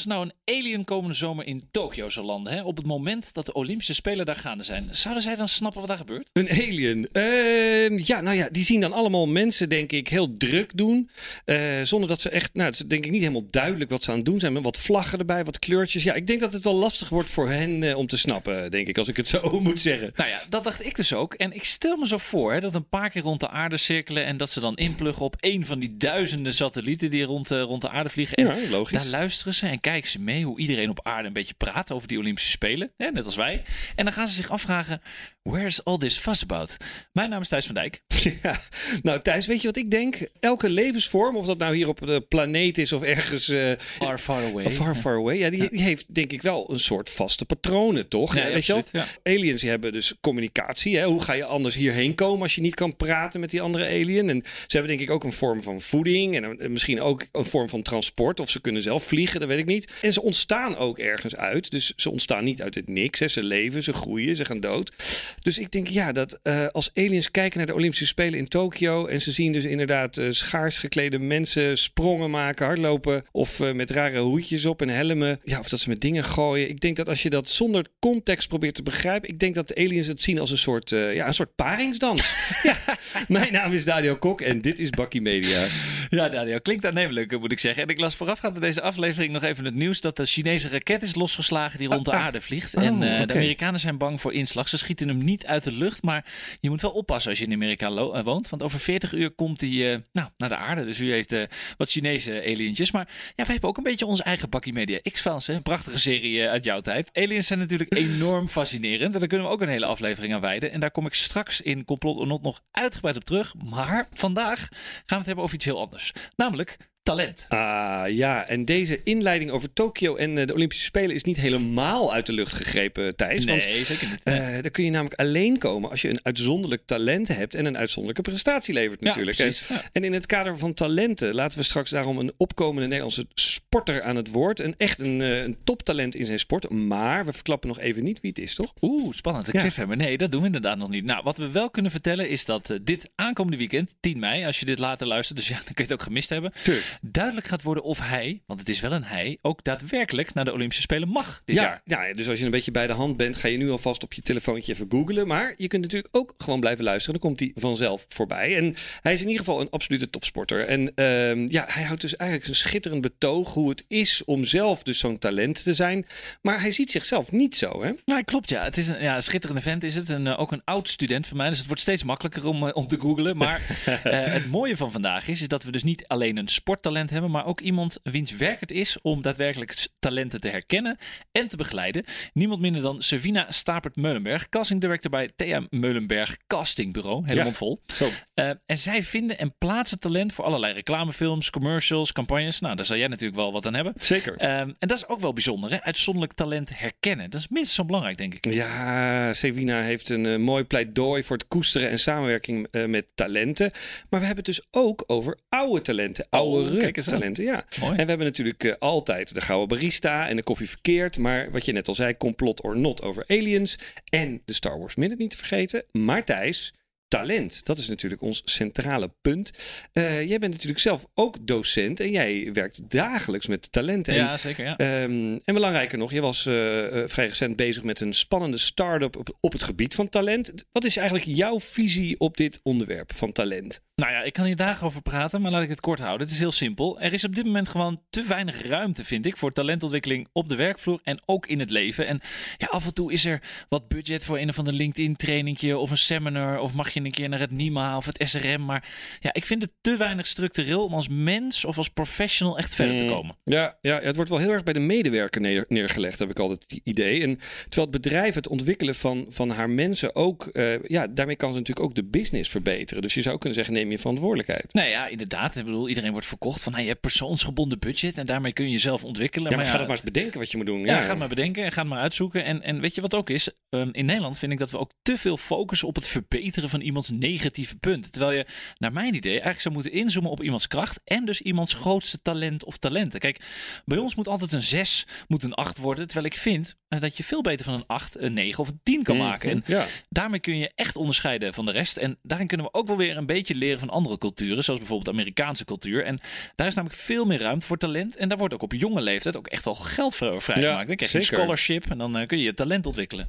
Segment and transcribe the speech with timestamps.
[0.00, 3.34] als er nou een alien komende zomer in Tokio zou landen, hè, op het moment
[3.34, 6.28] dat de Olympische Spelen daar gaande zijn, zouden zij dan snappen wat daar gebeurt?
[6.32, 7.08] Een alien.
[7.12, 11.10] Ehm, ja, nou ja, die zien dan allemaal mensen, denk ik, heel druk doen.
[11.44, 14.10] Eh, zonder dat ze echt, nou, het is denk ik niet helemaal duidelijk wat ze
[14.10, 14.52] aan het doen zijn.
[14.52, 16.02] Met wat vlaggen erbij, wat kleurtjes.
[16.02, 18.86] Ja, ik denk dat het wel lastig wordt voor hen eh, om te snappen, denk
[18.88, 20.10] ik, als ik het zo moet zeggen.
[20.16, 21.34] Nou ja, dat dacht ik dus ook.
[21.34, 24.24] En ik stel me zo voor hè, dat een paar keer rond de aarde cirkelen
[24.24, 27.80] en dat ze dan inpluggen op een van die duizenden satellieten die rond, eh, rond
[27.82, 28.36] de aarde vliegen.
[28.36, 29.02] En Ja, logisch.
[29.02, 32.08] daar luisteren ze en kijken ze mee hoe iedereen op aarde een beetje praat over
[32.08, 32.92] die Olympische Spelen.
[32.96, 33.62] Hè, net als wij.
[33.96, 35.00] En dan gaan ze zich afvragen,
[35.42, 36.76] where is all this fuss about?
[37.12, 38.00] Mijn naam is Thijs van Dijk.
[38.42, 38.60] Ja,
[39.02, 40.28] nou Thijs, weet je wat ik denk?
[40.40, 44.44] Elke levensvorm, of dat nou hier op de planeet is of ergens eh, Far, far
[44.44, 44.70] away.
[44.70, 48.34] far, far away, ja, die, die heeft denk ik wel een soort vaste patronen, toch?
[48.34, 49.02] Nee, Eh, weet je wel?
[49.22, 50.96] Aliens hebben dus communicatie.
[50.96, 51.04] Hè?
[51.04, 54.28] Hoe ga je anders hierheen komen als je niet kan praten met die andere alien?
[54.30, 57.44] En ze hebben denk ik ook een vorm van voeding en een- misschien ook een
[57.44, 58.40] vorm van transport.
[58.40, 59.92] Of ze kunnen zelf vliegen, dat weet ik niet.
[60.02, 61.70] En ze ontstaan ook ergens uit.
[61.70, 63.18] Dus ze ontstaan niet uit het niks.
[63.18, 63.28] Hè?
[63.28, 64.92] Ze leven, ze groeien, ze gaan dood.
[65.40, 69.06] Dus ik denk ja, dat eh, als aliens kijken naar de Olympische Spelen in Tokio
[69.06, 73.90] en ze zien dus inderdaad eh, schaars geklede mensen sprongen maken, hardlopen of eh, met
[73.90, 75.40] rare hoedjes op en helmen.
[75.44, 76.68] Ja, of dat ze met dingen gooien.
[76.68, 79.74] Ik denk dat als je dat zonder context probeert te begrijpen, ik denk dat de
[79.74, 82.34] aliens het zien als een soort, ja, een soort paringsdans.
[83.28, 85.66] mijn naam is Daniel Kok en dit is Bakkie Media.
[86.10, 87.82] Ja, Daniel, klinkt aannemelijk, moet ik zeggen.
[87.82, 91.02] En ik las voorafgaand aan deze aflevering nog even het nieuws dat de Chinese raket
[91.02, 92.76] is losgeslagen die rond de aarde vliegt.
[92.76, 93.26] Oh, en eh, oké.
[93.26, 94.68] de Amerikanen zijn bang voor inslag.
[94.68, 96.24] Ze schieten hem niet uit de lucht, maar
[96.60, 98.48] je moet wel oppassen als je in Amerika eh, woont.
[98.48, 100.84] Want over 40 uur komt hij eh, nou, naar de aarde.
[100.84, 101.42] Dus u heeft eh,
[101.76, 102.90] wat Chinese alientjes.
[102.90, 104.98] Maar ja, wij hebben ook een beetje onze eigen bakkie media.
[105.12, 107.10] X-Files, een prachtige serie eh, uit jouw tijd.
[107.12, 109.14] Aliens zijn natuurlijk enorm fascinerend.
[109.14, 110.72] En daar kunnen we ook een hele aflevering aan wijden.
[110.72, 113.54] En daar kom ik straks in Complot or Not nog uitgebreid op terug.
[113.64, 114.68] Maar vandaag gaan
[115.06, 115.99] we het hebben over iets heel anders.
[116.36, 117.46] Namelijk talent.
[117.48, 122.12] Ah ja, en deze inleiding over Tokio en eh, de Olympische Spelen is niet helemaal
[122.12, 123.44] uit de lucht gegrepen, Thijs.
[123.44, 124.20] Nee, want zeker niet.
[124.24, 127.76] Eh, daar kun je namelijk alleen komen als je een uitzonderlijk talent hebt en een
[127.76, 129.36] uitzonderlijke prestatie levert Ja, natuurlijk.
[129.36, 129.82] precies, En- ja.
[129.92, 134.16] En in het kader van talenten laten we straks daarom een opkomende Nederlandse sporter aan
[134.16, 134.60] het woord.
[134.60, 136.70] En echt een, eh, een toptalent in zijn sport.
[136.70, 138.72] Maar we verklappen nog even niet wie het is, toch?
[138.80, 139.46] Oeh, spannend.
[139.46, 139.60] De Ja.
[139.60, 139.96] cliffhanger.
[139.96, 141.04] Nee, dat doen we inderdaad nog niet.
[141.04, 144.66] Nou, wat we wel kunnen vertellen is dat dit aankomende weekend, 10 mei, als je
[144.66, 146.86] dit later luistert, dus ja, dan kun je het ook gemist hebben, Tuurlijk.
[147.00, 150.52] Duidelijk gaat worden of hij, want het is wel een hij, ook daadwerkelijk naar de
[150.52, 152.08] Olympische Spelen mag dit Ja, jaar.
[152.08, 154.12] ja, dus als je een beetje bij de hand bent, ga je nu alvast op
[154.12, 155.26] je telefoontje even googlen.
[155.26, 157.20] Maar je kunt natuurlijk ook gewoon blijven luisteren.
[157.20, 158.56] Dan komt hij vanzelf voorbij.
[158.56, 160.66] En hij is in ieder geval een absolute topsporter.
[160.66, 164.82] En ehm, ja, hij houdt dus eigenlijk een schitterend betoog hoe het is om zelf
[164.82, 166.06] dus zo'n talent te zijn.
[166.42, 167.90] Maar hij ziet zichzelf niet zo, hè?
[168.04, 168.64] Nou, klopt ja.
[168.64, 170.08] Het is een, ja, schitterende vent is het.
[170.10, 171.48] En eh, ook een oud student van mij.
[171.48, 173.36] Dus het wordt steeds makkelijker om, eh, om te googlen.
[173.36, 173.60] Maar
[174.04, 176.48] eh, het mooie van vandaag is, is dat we dus niet alleen een
[176.80, 180.98] sporttalent hebben, maar ook iemand wiens werk het is om daadwerkelijk talenten te herkennen
[181.32, 182.04] en te begeleiden.
[182.32, 187.22] Niemand minder dan Savina Stapert-Meulenberg, casting director bij Thea Meulenberg Casting Bureau.
[187.26, 187.44] Hele Ja.
[187.44, 187.80] mond vol.
[187.94, 188.08] Zo.
[188.34, 192.60] Eh, en zij vinden en plaatsen talent voor allerlei reclamefilms, commercials, campagnes.
[192.60, 193.92] Nou, daar zal jij natuurlijk wel wat aan hebben.
[193.96, 194.36] Zeker.
[194.36, 195.82] Ehm, en dat is ook wel bijzonder, hè?
[195.82, 197.30] Uitzonderlijk talent herkennen.
[197.30, 198.52] Dat is minstens zo belangrijk, denk ik.
[198.52, 203.70] Ja, Sevina heeft een eh, mooi pleidooi voor het koesteren en samenwerking eh, met talenten.
[204.08, 206.26] Maar we hebben het dus ook over oude talenten.
[206.30, 207.04] Oude Oh, eens aan.
[207.18, 207.64] talenten, ja.
[207.80, 207.90] Mooi.
[207.92, 211.18] En we hebben natuurlijk altijd de gouden barista en de koffie verkeerd.
[211.18, 213.78] Maar wat je net al zei, complot or not over aliens.
[214.04, 215.84] En de Star Wars Minute niet te vergeten.
[215.92, 216.72] Maar Thijs,
[217.08, 217.64] talent.
[217.66, 219.50] Dat is natuurlijk ons centrale punt.
[219.92, 224.14] Eh, jij bent natuurlijk zelf ook docent en jij werkt dagelijks met talenten.
[224.14, 224.64] En Ja, zeker.
[224.64, 224.76] Ja.
[224.76, 229.16] Ehm, en belangrijker nog, je was eh, eh, vrij recent bezig met een spannende start-up
[229.16, 230.52] op, op het gebied van talent.
[230.72, 233.80] Wat is eigenlijk jouw visie op dit onderwerp van talent?
[234.00, 236.26] Nou ja, ik kan hier dagen over praten, maar laat ik het kort houden.
[236.26, 237.00] Het is heel simpel.
[237.00, 240.56] Er is op dit moment gewoon te weinig ruimte, vind ik, voor talentontwikkeling op de
[240.56, 242.06] werkvloer en ook in het leven.
[242.06, 242.20] En
[242.56, 245.98] ja, af en toe is er wat budget voor een of ander LinkedIn-trainingje of een
[245.98, 246.58] seminar.
[246.58, 248.64] Of mag je een keer naar het NIMA of het SRM.
[248.64, 248.88] Maar
[249.20, 252.96] ja, ik vind het te weinig structureel om als mens of als professional echt verder
[252.96, 253.36] te komen.
[253.44, 256.62] Ja, ja, het wordt wel heel erg bij de medewerker neer- neergelegd, heb ik altijd
[256.62, 257.22] het idee.
[257.22, 257.36] En
[257.68, 261.58] terwijl het bedrijf het ontwikkelen van, van haar mensen ook, eh, ja, daarmee kan ze
[261.58, 263.02] natuurlijk ook de business verbeteren.
[263.02, 264.72] Dus je zou kunnen zeggen, neem je verantwoordelijkheid.
[264.74, 265.56] Nou ja, inderdaad.
[265.56, 268.70] Ik bedoel, iedereen wordt verkocht van nou, je hebt persoonsgebonden budget en daarmee kun je
[268.70, 269.50] jezelf ontwikkelen.
[269.50, 270.80] Ja, maar ja, ga dat maar eens bedenken wat je moet doen.
[270.84, 272.44] Ja, ga het maar bedenken en ga het maar uitzoeken.
[272.44, 273.48] En, en weet je wat ook is?
[273.68, 276.80] Ehm, in Nederland vind ik dat we ook te veel focussen op het verbeteren van
[276.80, 278.10] iemands negatieve punten.
[278.12, 278.46] Terwijl je,
[278.78, 282.64] naar mijn idee, eigenlijk zou moeten inzoomen op iemands kracht en dus iemands grootste talent
[282.64, 283.20] of talenten.
[283.20, 283.40] Kijk,
[283.84, 286.06] bij ons moet altijd een 6, moet een 8 worden.
[286.06, 288.80] Terwijl ik vind eh, dat je veel beter van een 8, een 9 of een
[288.82, 289.50] 10 kan maken.
[289.50, 289.86] En Ja.
[290.08, 291.96] daarmee kun je echt onderscheiden van de rest.
[291.96, 294.80] En daarin kunnen we ook wel weer een beetje leren leren van andere culturen, zoals
[294.80, 296.04] bijvoorbeeld Amerikaanse cultuur.
[296.04, 296.20] En
[296.54, 298.16] daar is namelijk veel meer ruimte voor talent.
[298.16, 300.86] En daar wordt ook op jonge leeftijd ook echt al geld voor vrijgemaakt.
[300.86, 303.28] dan krijg je een scholarship en dan kun je je talent ontwikkelen.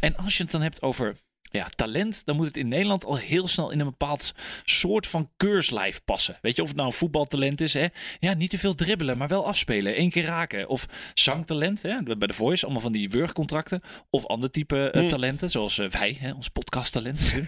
[0.00, 1.16] En als je het dan hebt over
[1.54, 4.32] ja, talent, dan moet het in Nederland al heel snel in een bepaald
[4.64, 6.38] soort van keurslijf passen.
[6.40, 7.86] Weet je, of het nou een voetbaltalent is, hè?
[8.18, 10.68] Ja, niet te veel dribbelen, maar wel afspelen, één keer raken.
[10.68, 12.02] Of zangtalent, hè?
[12.02, 13.80] bij de Voice, allemaal van die wurgcontracten.
[14.10, 16.32] Of ander type uh, talenten, zoals uh, wij, hè?
[16.32, 17.20] ons podcasttalent.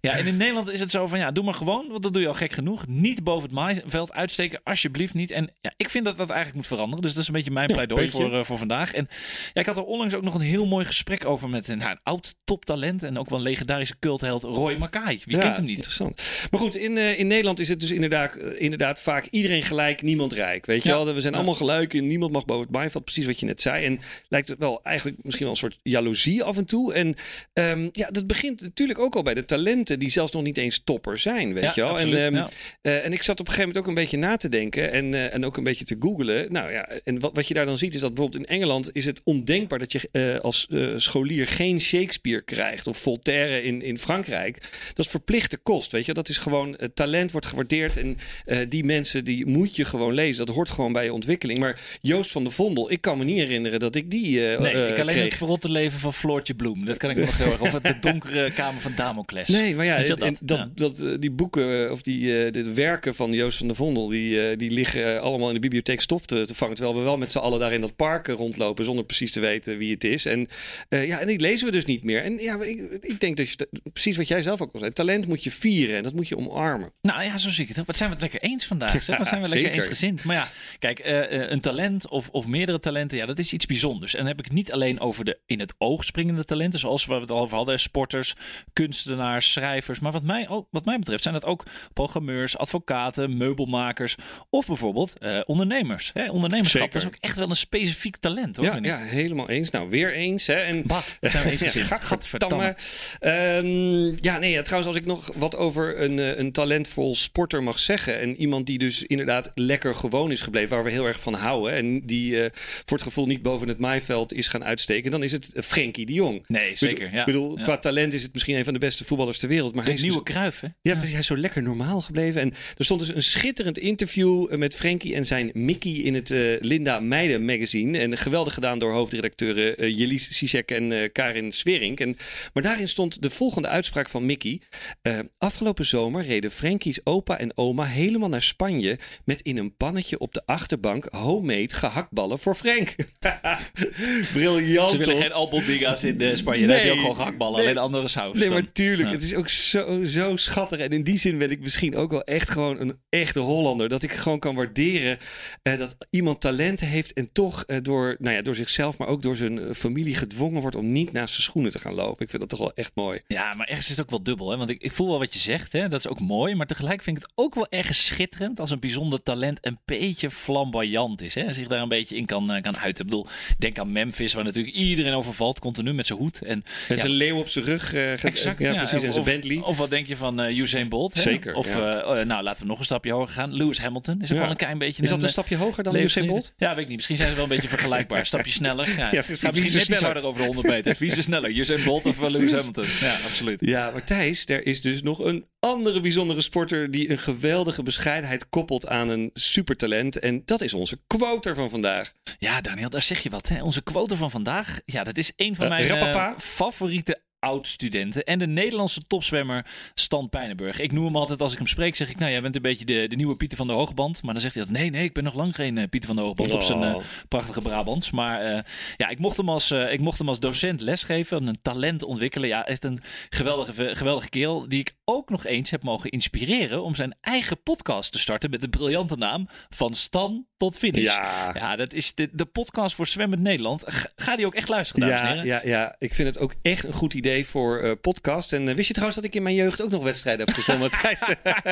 [0.00, 2.22] ja, en in Nederland is het zo van, ja, doe maar gewoon, want dat doe
[2.22, 2.86] je al gek genoeg.
[2.86, 5.30] Niet boven het maaiveld uitsteken, alsjeblieft niet.
[5.30, 7.02] En ja, ik vind dat dat eigenlijk moet veranderen.
[7.02, 8.92] Dus dat is een beetje mijn pleidooi voor, uh, voor vandaag.
[8.92, 9.08] En
[9.52, 11.90] ja, ik had er onlangs ook nog een heel mooi gesprek over met een, nou,
[11.90, 15.20] een oud toptalent en ook wel legendarische cultheld Roy Mackay.
[15.24, 15.76] Wie kent hem niet?
[15.76, 16.22] Interessant.
[16.50, 20.02] Maar goed, in, uh, in Nederland is het dus inderdaad, uh, inderdaad vaak iedereen gelijk,
[20.02, 20.66] niemand rijk.
[20.66, 21.04] Weet je ja.
[21.04, 21.38] wel, we zijn ja.
[21.38, 23.04] allemaal gelijk en niemand mag boven het maaiveld.
[23.04, 23.84] Precies wat je net zei.
[23.84, 26.94] En lijkt het wel eigenlijk misschien wel een soort jaloezie af en toe.
[26.94, 27.14] En
[27.52, 30.80] um, ja, dat begint natuurlijk ook al bij de talenten die zelfs nog niet eens
[30.84, 31.52] topper zijn.
[31.52, 31.90] Weet ja, je wel.
[31.90, 32.46] Absoluut, en, um,
[32.82, 35.32] uh, en ik zat op een gegeven moment ook een beetje na te denken en,
[35.32, 36.52] en ook een beetje te googlen.
[36.52, 39.04] Nou ja, en wat, wat je daar dan ziet is dat bijvoorbeeld in Engeland is
[39.04, 44.58] het ondenkbaar dat je als scholier geen Shakespeare krijgt of Voltaire in, in Frankrijk.
[44.94, 46.14] Dat is verplichte kost, weet je.
[46.14, 48.16] Dat is gewoon, uh, talent wordt gewaardeerd en
[48.46, 50.46] uh, die mensen die moet je gewoon lezen.
[50.46, 51.58] Dat hoort gewoon bij je ontwikkeling.
[51.58, 54.72] Maar Joost van de Vondel, ik kan me niet herinneren dat ik die uh, Nee,
[54.72, 55.24] ik alleen kreeg.
[55.24, 56.84] het verrotte leven van Floortje Bloem.
[56.84, 57.60] Dat kan ik nog heel erg.
[57.60, 59.48] Of de donkere kamer van Damocles.
[59.48, 60.70] Nee, maar ja, en, dat, Ja.
[60.74, 65.20] dat, die boeken of die de werken van Joost van de Vondel, die, die liggen
[65.20, 66.74] allemaal in de bibliotheek stof te, te vangen.
[66.74, 69.78] Terwijl we wel met z'n allen daar in dat park rondlopen zonder precies te weten
[69.78, 70.26] wie het is.
[70.26, 70.46] En
[70.88, 72.22] ja, en die lezen we dus niet meer.
[72.22, 74.92] En ja, ik, ik denk dat je precies wat jij zelf ook al zei.
[74.92, 76.92] Talent moet je vieren en dat moet je omarmen.
[77.02, 77.86] Nou ja, zo zie ik het ook.
[77.86, 79.02] Wat zijn we het lekker eens vandaag?
[79.02, 79.18] Zeg?
[79.18, 79.76] Wat zijn we lekker zeker.
[79.76, 80.24] eensgezind?
[80.24, 80.48] Maar ja,
[80.78, 84.12] kijk, uh, een talent of, of meerdere talenten, ja, dat is iets bijzonders.
[84.12, 87.06] En dan heb ik het niet alleen over de in het oog springende talenten, zoals
[87.06, 88.34] we het al over hadden, sporters,
[88.72, 90.00] kunstenaars, schrijvers.
[90.00, 94.14] Maar wat mij, ook, wat mij betreft zijn dat ook programmeurs, advocaten, meubelmakers
[94.50, 96.10] of bijvoorbeeld uh, ondernemers.
[96.14, 96.30] Hè?
[96.30, 97.00] Ondernemerschap, Zeker.
[97.00, 98.56] dat is ook echt wel een specifiek talent.
[98.56, 99.70] Hoor, Ja, ja, helemaal eens.
[99.70, 100.46] Nou, weer eens.
[100.46, 100.54] Hè.
[100.54, 101.88] En, Bah, zijn we eensgezind?
[101.88, 102.74] Ja, Gadverdamme.
[103.18, 107.62] Ehm, ja, nee, ja, trouwens, als ik nog wat over een, eh, een talentvol sporter
[107.62, 108.18] mag zeggen.
[108.20, 111.72] En iemand die dus inderdaad lekker gewoon is gebleven, waar we heel erg van houden.
[111.72, 112.50] En die eh,
[112.84, 115.10] voor het gevoel niet boven het maaiveld is gaan uitsteken.
[115.10, 116.44] Dan is het Frenkie de Jong.
[116.46, 117.06] Nee, zeker.
[117.06, 117.24] Ik Ja.
[117.24, 117.62] bedoel, Ja.
[117.62, 119.74] qua talent is het misschien een van de beste voetballers ter wereld.
[119.74, 120.68] Maar De hij is nieuwe dus- Kruif, hè?
[120.82, 122.40] ja, hij is zo lekker normaal gebleven.
[122.40, 126.28] En er stond dus een schitterend interview eh, met Frankie en zijn Mickey in het
[126.60, 127.98] Linda Meijden magazine.
[127.98, 132.00] En geweldig gedaan door hoofdredacteuren uh, Jelis Sisek en Karin Swerink.
[132.00, 132.16] En,
[132.52, 134.60] maar daarin stond de volgende uitspraak van Mickey.
[135.02, 140.18] Eh, afgelopen zomer reden Frankie's opa en oma helemaal naar Spanje met in een pannetje
[140.18, 142.94] op de achterbank homemade gehaktballen voor Frank.
[144.32, 145.22] Briljant Ze willen toch?
[145.22, 146.66] geen albondiga's in eh, Spanje.
[146.66, 146.92] Dan heb je Nee.
[146.92, 147.56] ook gewoon gehaktballen.
[147.56, 147.64] Nee.
[147.68, 148.34] Alleen andere saus.
[148.34, 148.52] Nee, dan.
[148.52, 149.08] maar tuurlijk.
[149.08, 149.14] Ja.
[149.14, 150.78] Het is ook zo, zo schattig.
[150.78, 153.88] En in die zin ben ik misschien ook wel echt gewoon een echte Hollander.
[153.88, 155.18] Dat ik gewoon kan waarderen
[155.62, 159.36] eh, dat iemand talent heeft en toch door, nou ja, door zichzelf, maar ook door
[159.36, 162.24] zijn familie gedwongen wordt om niet naast zijn schoenen te gaan lopen.
[162.24, 163.20] Ik vind dat toch wel echt mooi.
[163.26, 164.50] Ja, maar ergens is het ook wel dubbel.
[164.50, 164.56] Hè?
[164.56, 165.72] Want ik, ik voel wel wat je zegt.
[165.72, 165.88] Hè?
[165.88, 166.54] Dat is ook mooi.
[166.54, 170.30] Maar tegelijk vind ik het ook wel ergens schitterend als een bijzonder talent een beetje
[170.30, 171.34] flamboyant is.
[171.34, 171.40] Hè?
[171.40, 173.04] En zich daar een beetje in kan, eh, kan uiten.
[173.04, 173.26] Ik bedoel,
[173.58, 175.58] denk aan Memphis, waar natuurlijk iedereen overvalt.
[175.58, 176.42] Continu met zijn hoed.
[176.42, 177.88] En, En ja, zijn leeuw op zijn rug.
[177.88, 178.98] ge- Exact, ja, precies.
[178.98, 179.56] Of- En zijn Bentley.
[179.58, 181.14] Of wat denk je van eh Usain Bolt?
[181.14, 181.20] Hè?
[181.20, 183.52] Zeker, Of, eh, nou, laten we nog een stapje hoger gaan.
[183.54, 185.96] Lewis Hamilton is ook wel een klein beetje is dat een, een stapje hoger dan
[185.96, 186.52] Usain Bolt?
[186.56, 186.96] Ja, weet ik niet.
[186.96, 188.26] Misschien zijn ze wel een beetje vergelijkbaar.
[188.26, 188.88] Stapje sneller.
[188.96, 190.96] Ja, misschien er net iets harder over de 100 meter.
[190.98, 191.50] Wie is er sneller?
[191.50, 192.69] Usain Bolt of Lewis Hamilton?
[192.76, 193.60] Ja, absoluut.
[193.60, 198.48] Ja, maar Thijs, er is dus nog een andere bijzondere sporter die een geweldige bescheidenheid
[198.48, 200.18] koppelt aan een supertalent.
[200.18, 202.12] En dat is onze quoter van vandaag.
[202.38, 203.48] Ja, Daniel, daar zeg je wat.
[203.48, 203.62] Hè?
[203.62, 204.78] Onze quote van vandaag.
[204.84, 206.34] Ja, dat is een van Eh, mijn eh, Rappapa?
[206.38, 208.24] favoriete oud-studenten.
[208.24, 210.80] En de Nederlandse topzwemmer Stan Pijnenburg.
[210.80, 212.84] Ik noem hem altijd als ik hem spreek, zeg ik, nou, jij bent een beetje
[212.84, 214.22] de, de nieuwe Pieter van de Hoogband.
[214.22, 216.16] Maar dan zegt hij dat, nee, nee, ik ben nog lang geen eh, Pieter van
[216.16, 216.96] de Hoogband op zijn eh,
[217.28, 218.10] prachtige Brabants.
[218.10, 218.62] Maar eh,
[218.96, 222.48] ja, ik mocht, hem als, ik mocht hem als docent lesgeven, een talent ontwikkelen.
[222.48, 226.94] Ja, echt een geweldige, geweldige kerel die ik ook nog eens heb mogen inspireren om
[226.94, 231.16] zijn eigen podcast te starten met de briljante naam Van Stan tot Finish.
[231.16, 231.50] Ja.
[231.54, 233.84] Ja, dat is de, de podcast voor Zwemmend Nederland.
[234.16, 235.46] Ga, die ook echt luisteren, dames en Ja, heren.
[235.46, 238.52] ja, ja, ik vind het ook echt een goed idee voor eh, podcast.
[238.52, 240.90] En eh, wist je trouwens dat ik in mijn jeugd ook nog wedstrijden heb gezwommen?
[241.00, 241.18] Thijs?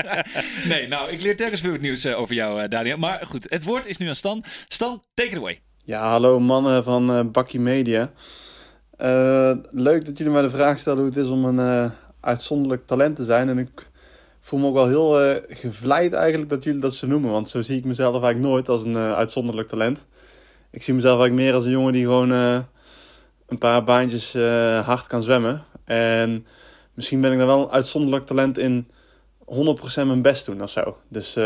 [0.69, 2.97] Nee, nou, ik leer telkens weer wat nieuws eh, over jou, Daniel.
[2.99, 4.45] Maar goed, het woord is nu aan Stan.
[4.69, 5.61] Stan, take it away.
[5.85, 8.13] Ja, hallo mannen van eh Bakkie Media.
[8.97, 12.87] Eh, leuk dat jullie mij de vraag stellen hoe het is om een eh, uitzonderlijk
[12.87, 13.49] talent te zijn.
[13.49, 13.89] En ik
[14.41, 17.31] voel me ook wel heel eh, gevleid eigenlijk dat jullie dat zo noemen.
[17.31, 20.07] Want zo zie ik mezelf eigenlijk nooit als een eh, uitzonderlijk talent.
[20.71, 22.59] Ik zie mezelf eigenlijk meer als een jongen die gewoon eh,
[23.47, 24.33] een paar baantjes
[24.85, 25.65] hard kan zwemmen.
[25.85, 26.47] En
[26.95, 28.89] misschien ben ik daar wel een uitzonderlijk talent in
[29.45, 29.51] 100%
[29.95, 30.97] mijn best doen of zo.
[31.09, 31.37] Dus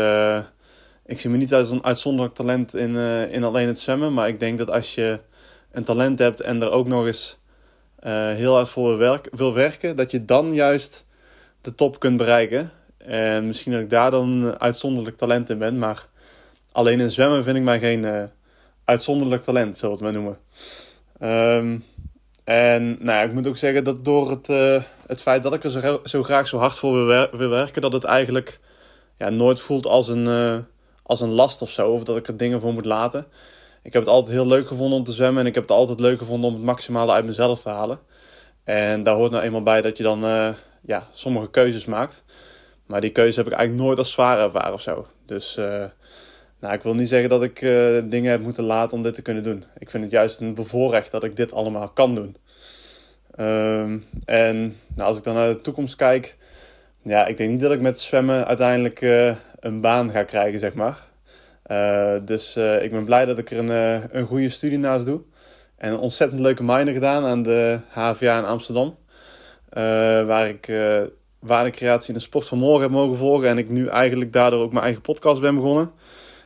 [1.05, 2.95] ik zie me niet als een uitzonderlijk talent in,
[3.29, 4.13] in alleen het zwemmen.
[4.13, 5.19] Maar ik denk dat als je
[5.71, 7.37] een talent hebt en er ook nog eens
[8.11, 11.05] heel hard voor werk, wil werken, dat je dan juist
[11.61, 12.71] de top kunt bereiken.
[12.97, 15.77] En misschien dat ik daar dan uitzonderlijk talent in ben.
[15.77, 16.07] Maar
[16.71, 18.29] alleen in zwemmen vind ik mij geen
[18.85, 20.37] uitzonderlijk talent, zullen we het maar noemen.
[21.57, 21.83] Um,
[22.43, 25.99] en nou ik moet ook zeggen dat door het, uh, het feit dat ik er
[26.03, 28.59] zo, graag zo hard voor wil, wer wil, werken, dat het eigenlijk
[29.17, 30.65] ja, nooit voelt als een,
[31.03, 31.91] als een last of zo.
[31.91, 33.25] Of dat ik er dingen voor moet laten.
[33.83, 35.41] Ik heb het altijd heel leuk gevonden om te zwemmen.
[35.41, 37.99] En ik heb het altijd leuk gevonden om het maximale uit mezelf te halen.
[38.63, 40.49] En daar hoort nou eenmaal bij dat je dan uh,
[40.81, 42.23] ja, sommige keuzes maakt.
[42.85, 45.07] Maar die keuze heb ik eigenlijk nooit als zwaar ervaren of zo.
[45.25, 45.55] Dus
[46.59, 49.21] nou, ik wil niet zeggen dat ik uh, dingen heb moeten laten om dit te
[49.21, 49.65] kunnen doen.
[49.77, 52.37] Ik vind het juist een bevoorrecht dat ik dit allemaal kan doen.
[53.39, 56.37] Um, en nou, als ik dan naar de toekomst kijk,
[57.01, 59.01] ja, ik denk niet dat ik met zwemmen uiteindelijk
[59.59, 61.11] een baan ga krijgen, zeg maar.
[61.71, 65.21] Uh, dus ik ben blij dat ik er een, een goede studie naast doe.
[65.77, 68.97] En een ontzettend leuke minor gedaan aan de HVA in Amsterdam.
[70.25, 70.71] waar ik
[71.39, 73.49] waardecreatie in de sport van morgen heb mogen volgen.
[73.49, 75.91] En ik nu eigenlijk daardoor ook mijn eigen podcast ben begonnen.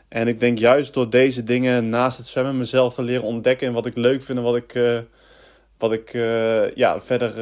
[0.07, 3.73] En ik denk juist door deze dingen naast het zwemmen mezelf te leren ontdekken en
[3.73, 5.03] wat ik leuk vind en wat ik,
[5.77, 6.11] wat ik
[6.75, 7.33] ja, verder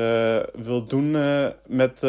[0.55, 1.11] wil doen
[1.67, 2.01] met,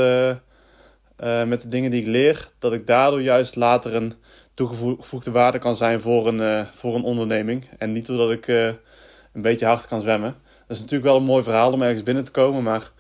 [1.47, 4.13] met de dingen die ik leer, dat ik daardoor juist later een
[4.57, 7.65] toegevoegde waarde kan zijn voor een, voor een onderneming.
[7.79, 8.47] En niet doordat ik
[9.33, 10.35] een beetje hard kan zwemmen.
[10.67, 12.91] Dat is natuurlijk wel een mooi verhaal om ergens binnen te komen, maar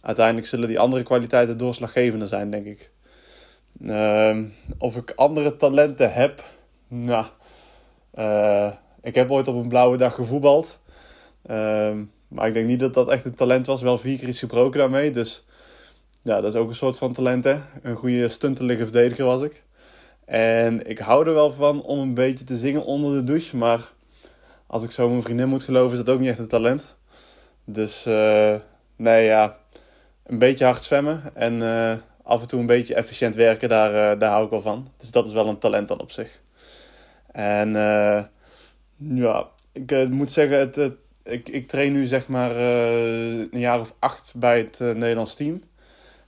[0.00, 2.90] uiteindelijk zullen die andere kwaliteiten doorslaggevender zijn, denk ik.
[3.86, 4.44] Ehm,
[4.78, 6.44] of ik andere talenten heb.
[6.88, 7.26] Nou,
[8.14, 10.78] uh, ik heb ooit op een blauwe dag gevoetbald.
[11.50, 11.92] Uh,
[12.28, 13.82] maar ik denk niet dat dat echt een talent was.
[13.82, 15.10] Wel vier keer iets gebroken daarmee.
[15.10, 15.46] Dus
[16.22, 17.56] ja, dat is ook een soort van talent hè.
[17.82, 19.62] Een goede stuntelige verdediger was ik.
[20.30, 23.56] En ik hou er wel van om een beetje te zingen onder de douche.
[23.56, 23.92] Maar
[24.66, 26.94] als ik zo mijn vriendin moet geloven, is dat ook niet echt een talent.
[27.64, 28.54] Dus uh,
[28.96, 29.56] nee ja,
[30.26, 31.22] een beetje hard zwemmen.
[31.34, 34.92] En uh, af en toe een beetje efficiënt werken, daar, daar hou ik wel van.
[34.96, 36.40] Dus dat is wel een talent dan op zich.
[37.32, 37.72] En
[38.96, 44.32] ja, ik moet zeggen, het, ik, ik train nu zeg maar een jaar of acht
[44.36, 45.62] bij het Nederlands team.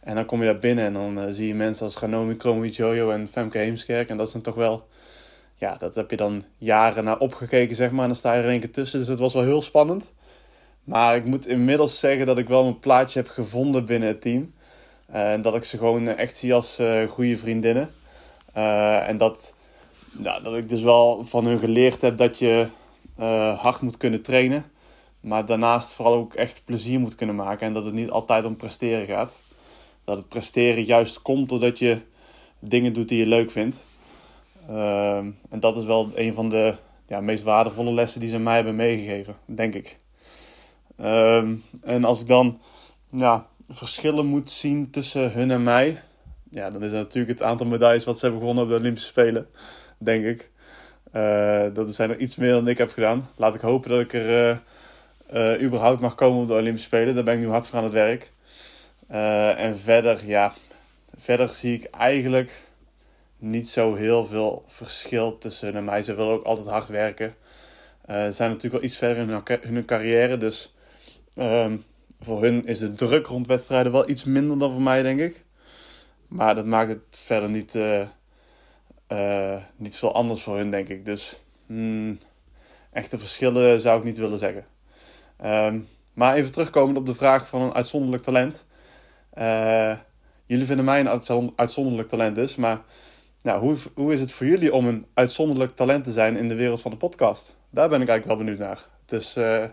[0.02, 3.10] En dan kom je daar binnen en dan zie je mensen als Ganomi, Kromi, Jojo
[3.10, 4.08] en Femke Heemskerk.
[4.08, 4.88] En dat dan toch wel,
[5.54, 8.00] ja, dat heb je dan jaren naar opgekeken zeg maar.
[8.00, 10.12] En dan sta je er één keer tussen, dus het was wel heel spannend.
[10.84, 14.54] Maar ik moet inmiddels zeggen dat ik wel mijn plaatje heb gevonden binnen het team.
[15.06, 17.90] En dat ik ze gewoon echt zie als goede vriendinnen.
[18.52, 19.54] en dat
[20.22, 22.68] ja, dat ik dus wel van hun geleerd heb dat je
[23.56, 24.64] hard moet kunnen trainen.
[25.20, 27.66] Maar daarnaast vooral ook echt plezier moet kunnen maken.
[27.66, 29.32] En dat het niet altijd om presteren gaat.
[30.04, 31.98] Dat het presteren juist komt doordat je
[32.58, 33.84] dingen doet die je leuk vindt.
[34.70, 36.74] Uh, en dat is wel een van de
[37.06, 39.96] ja, meest waardevolle lessen die ze mij hebben meegegeven, denk ik.
[41.00, 41.44] Uh,
[41.82, 42.60] en als ik dan
[43.10, 46.02] ja, verschillen moet zien tussen hun en mij.
[46.50, 49.08] Ja, dan is het natuurlijk het aantal medailles wat ze hebben gewonnen op de Olympische
[49.08, 49.48] Spelen
[50.04, 50.50] denk ik.
[51.12, 53.28] Uh, dat zijn er iets meer dan ik heb gedaan.
[53.36, 54.50] Laat ik hopen dat ik er
[55.32, 57.14] uh, uh, überhaupt mag komen op de Olympische Spelen.
[57.14, 58.32] Daar ben ik nu hard voor aan het werk.
[59.56, 60.52] En verder, ja,
[61.18, 62.60] verder zie ik eigenlijk
[63.38, 66.02] niet zo heel veel verschil tussen hun en mij.
[66.02, 67.34] Ze willen ook altijd hard werken.
[68.06, 69.16] ze zijn natuurlijk wel iets verder
[69.62, 70.36] in hun, carrière.
[70.36, 70.74] Dus
[71.34, 71.76] ehm,
[72.20, 75.44] voor hun is de druk rond wedstrijden wel iets minder dan voor mij, denk ik.
[76.28, 77.74] Maar dat maakt het verder niet
[79.12, 81.04] uh, niet veel anders voor hun, denk ik.
[81.04, 82.18] Dus hmm,
[82.92, 84.66] echte verschillen zou ik niet willen zeggen.
[85.44, 88.64] Um, maar even terugkomend op de vraag van een uitzonderlijk talent.
[89.38, 89.96] Uh,
[90.46, 92.56] jullie vinden mij een uitzonderlijk talent dus.
[92.56, 92.82] Maar
[93.42, 96.54] nou, hoe, hoe is het voor jullie om een uitzonderlijk talent te zijn in de
[96.54, 97.54] wereld van de podcast?
[97.70, 98.86] Daar ben ik eigenlijk wel benieuwd naar.
[99.06, 99.64] Dus uh,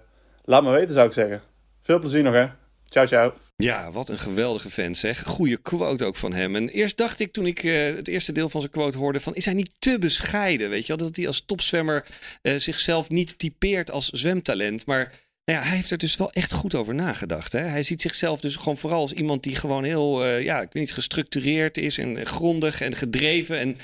[0.43, 1.41] laat me weten, zou ik zeggen.
[1.81, 2.47] Veel plezier nog, hè.
[2.85, 3.33] Ciao, ciao.
[3.55, 5.23] Ja, wat een geweldige fan zeg.
[5.23, 6.55] Goede quote ook van hem.
[6.55, 9.35] En eerst dacht ik toen ik uh, het eerste deel van zijn quote hoorde van...
[9.35, 11.07] is hij niet te bescheiden, weet je wel?
[11.07, 12.05] Dat hij als topzwemmer
[12.41, 14.85] zichzelf niet typeert als zwemtalent.
[14.85, 15.11] Maar
[15.49, 17.51] nou ja, hij heeft er dus wel echt goed over nagedacht.
[17.51, 17.59] Hè?
[17.59, 20.25] Hij ziet zichzelf dus gewoon vooral als iemand die gewoon heel...
[20.25, 23.59] Uh, ja, ik weet niet, gestructureerd is en grondig en gedreven.
[23.59, 23.77] En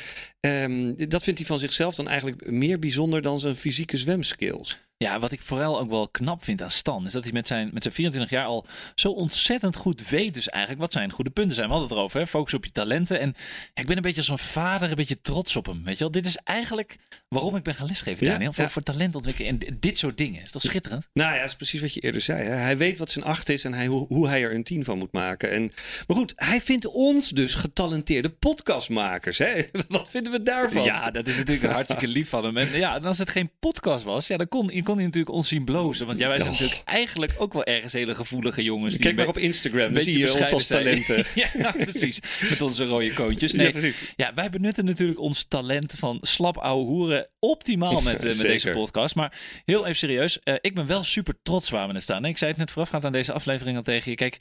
[0.72, 4.78] um, dat vindt hij van zichzelf dan eigenlijk meer bijzonder dan zijn fysieke zwemskills.
[4.98, 7.70] Ja, wat ik vooral ook wel knap vind aan Stan, is dat hij met zijn,
[7.74, 11.56] met zijn 24 jaar al zo ontzettend goed weet, dus eigenlijk wat zijn goede punten
[11.56, 11.68] zijn.
[11.68, 12.28] We hadden het erover, hè?
[12.28, 13.20] focus op je talenten.
[13.20, 13.36] En
[13.74, 15.84] ik ben een beetje als een vader, een beetje trots op hem.
[15.84, 16.98] Weet je wel, dit is eigenlijk
[17.36, 18.54] waarom ik ben gaan lesgeven, Ja, Daniel.
[18.54, 18.70] Voor, ja.
[18.70, 20.42] voor talentontwikkeling en dit soort dingen.
[20.42, 21.08] Is toch schitterend?
[21.14, 22.44] Nou ja, dat is precies wat je eerder zei.
[22.44, 22.54] Hè?
[22.54, 24.98] Hij weet wat zijn acht is en hij, hoe, hoe hij er een tien van
[24.98, 25.52] moet maken.
[25.52, 25.72] En,
[26.08, 29.38] maar goed, hij vindt ons dus getalenteerde podcastmakers.
[29.38, 29.52] Hè?
[29.88, 30.84] Wat vinden we daarvan?
[30.84, 32.58] Ja, dat is natuurlijk hartstikke lief van hem.
[32.58, 35.48] En ja, en als het geen podcast was, ja, dan kon, kon hij natuurlijk ons
[35.48, 36.06] zien blozen.
[36.06, 36.60] Want ja, wij zijn Oh.
[36.60, 38.94] natuurlijk eigenlijk ook wel ergens hele gevoelige jongens.
[38.94, 41.24] die Kijk maar op Instagram, dan zie je ons als talenten.
[41.36, 42.20] ja, precies.
[42.50, 43.52] Met onze rode koontjes.
[43.52, 44.02] Ja, Nee, precies.
[44.16, 48.72] Ja, wij benutten natuurlijk ons talent van slap ouwe hoeren optimaal met, eh, met deze
[48.72, 49.16] podcast.
[49.16, 52.26] Maar heel even serieus, eh, ik ben wel super trots waar we net staan.
[52.26, 54.18] Ik zei het net voorafgaand aan deze aflevering al tegen je.
[54.18, 54.38] Kijk,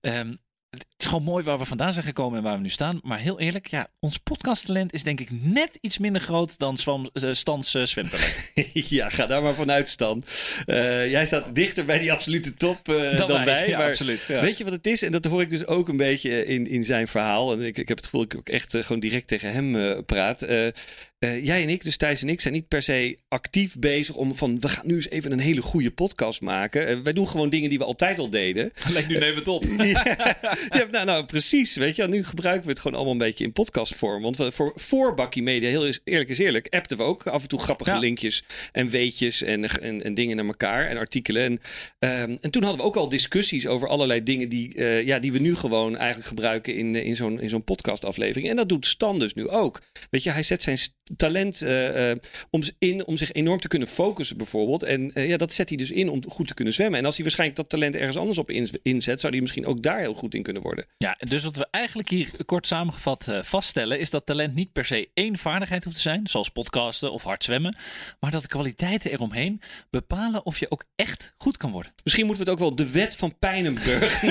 [0.00, 0.32] ehm,
[0.78, 3.00] het is gewoon mooi waar we vandaan zijn gekomen en waar we nu staan.
[3.02, 7.10] Maar heel eerlijk, ja, ons podcasttalent is denk ik net iets minder groot dan Swam,
[7.12, 8.50] eh, Stans eh, zwemtalent.
[8.72, 10.22] ja, ga daar maar vanuit, Stan.
[10.66, 13.68] Jij staat dichter bij die absolute top eh, dan, wij.
[13.68, 14.40] Ja, maar absoluut, ja.
[14.40, 15.02] Weet je wat het is?
[15.02, 17.52] En dat hoor ik dus ook een beetje in, in zijn verhaal.
[17.52, 20.46] En ik, ik heb het gevoel dat ik ook echt gewoon direct tegen hem praat.
[21.18, 24.34] Eh, jij en ik, dus Thijs en ik, zijn niet per se actief bezig om
[24.34, 24.60] van...
[24.60, 26.86] we gaan nu eens even een hele goede podcast maken.
[26.86, 28.70] Eh, wij doen gewoon dingen die we altijd al deden.
[28.86, 29.64] Alleen nu neem het op.
[29.78, 30.36] ja,
[30.68, 31.76] ja, nou, nou, precies.
[31.76, 34.22] Weet je, nu gebruiken we het gewoon allemaal een beetje in podcastvorm.
[34.22, 37.48] Want we, voor, voor Bakkie Media, heel eerlijk is eerlijk, appten we ook af en
[37.48, 37.98] toe grappige Ja.
[37.98, 41.42] linkjes en weetjes en, en, en dingen naar elkaar en artikelen.
[41.42, 41.60] En,
[41.98, 45.32] ehm, en toen hadden we ook al discussies over allerlei dingen die, eh, ja, die
[45.32, 48.48] we nu gewoon eigenlijk gebruiken in, in zo'n in zo'n podcastaflevering.
[48.48, 49.82] En dat doet Stan dus nu ook.
[50.10, 50.78] Weet je, hij zet zijn
[51.16, 52.18] talent eh, eh,
[52.50, 54.82] om, in, om zich enorm te kunnen focussen bijvoorbeeld.
[54.82, 56.98] En eh, ja, dat zet hij dus in om goed te kunnen zwemmen.
[56.98, 58.50] En als hij waarschijnlijk dat talent ergens anders op
[58.82, 60.86] inzet, zou hij misschien ook daar heel goed in kunnen worden.
[60.98, 65.08] Ja, dus wat we eigenlijk hier kort samengevat vaststellen, is dat talent niet per se
[65.14, 67.76] één vaardigheid hoeft te zijn, zoals podcasten of hard zwemmen,
[68.20, 69.60] maar dat de kwaliteiten eromheen
[69.90, 71.92] bepalen of je ook echt goed kan worden.
[72.04, 74.22] Misschien moeten we het ook wel de wet van Pijnenburg.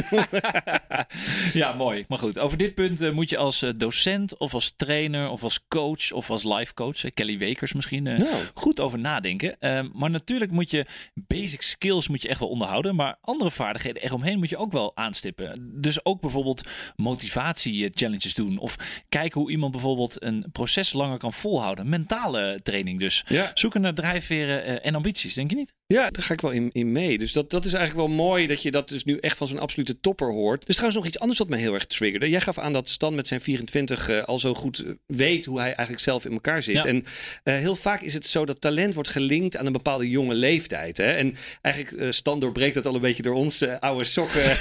[1.54, 2.06] Ja, mooi.
[2.08, 6.12] Maar goed, over dit punt moet je als docent of als trainer of als coach
[6.12, 8.44] of als life coach, Kelly Wekers misschien, eh, Nou.
[8.54, 9.60] goed over nadenken.
[9.60, 14.02] Eh, maar natuurlijk moet je basic skills moet je echt wel onderhouden, maar andere vaardigheden
[14.02, 15.72] eromheen moet je ook wel aanstippen.
[15.82, 16.64] Dus ook bijvoorbeeld
[16.96, 18.76] motivatie eh, challenges doen of
[19.10, 21.90] kijken hoe iemand bijvoorbeeld een proces langer kan volhouden.
[21.90, 23.24] Mentale training dus.
[23.28, 23.52] Ja.
[23.54, 25.74] Zoeken naar drijfveren eh, en ambities, denk je niet?
[25.88, 27.18] Ja, daar ga ik wel in, in mee.
[27.18, 29.60] Dus dat, dat is eigenlijk wel mooi dat je dat dus nu echt van zo'n
[29.60, 30.66] absolute topper hoort.
[30.66, 32.30] Dus trouwens nog iets anders wat me heel erg triggerde.
[32.30, 35.58] Jij gaf aan dat Stan met zijn 24 eh, al zo goed eh, weet hoe
[35.58, 36.76] hij eigenlijk zelf in elkaar zit.
[36.76, 36.84] Ja.
[36.86, 37.06] En
[37.44, 40.98] eh, heel vaak is het zo dat talent wordt gelinkt aan een bepaalde jonge leeftijd.
[40.98, 41.12] Hè?
[41.12, 44.58] En eigenlijk, Stan doorbreekt dat al een beetje door ons oude sokken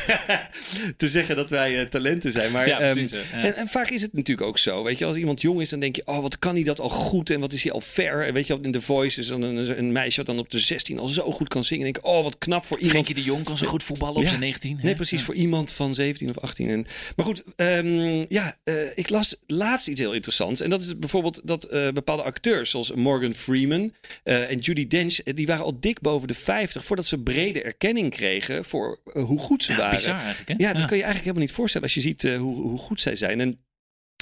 [0.96, 2.52] te zeggen dat wij talenten zijn.
[2.52, 3.38] Maar, Ja, ehm, precies, hè.
[3.38, 3.44] Ja.
[3.44, 4.82] en, en vaak is het natuurlijk ook zo.
[4.82, 6.88] Weet je, als iemand jong is, dan denk je, oh, wat kan hij dat al
[6.88, 8.26] goed en wat is hij al ver.
[8.26, 10.58] En weet je, in The Voice is dan een, een meisje wat dan op de
[10.58, 11.86] 16 al zo goed kan zingen.
[11.86, 12.92] En denk ik, oh, wat knap voor iemand.
[12.96, 14.76] Frenkie de Jong kan zo goed voetballen op zijn 19.
[14.76, 14.84] hè?
[14.84, 16.68] Nee, precies, voor iemand van 17 of 18.
[16.68, 20.60] En, maar goed, ehm, ja, eh, ik las laatst iets heel interessants.
[20.60, 25.16] En dat is bijvoorbeeld dat eh, bepaalde acteurs, zoals Morgan Freeman eh, en Judy Dench,
[25.22, 29.64] die waren al dik boven de 50 voordat ze brede erkenning kregen voor hoe goed
[29.64, 29.96] ze Ja, waren.
[29.96, 30.66] bizar eigenlijk, hè?
[30.66, 33.16] Ja, dat kan je eigenlijk helemaal niet voorstellen als je ziet hoe, hoe goed zij
[33.16, 33.40] zijn.
[33.40, 33.58] En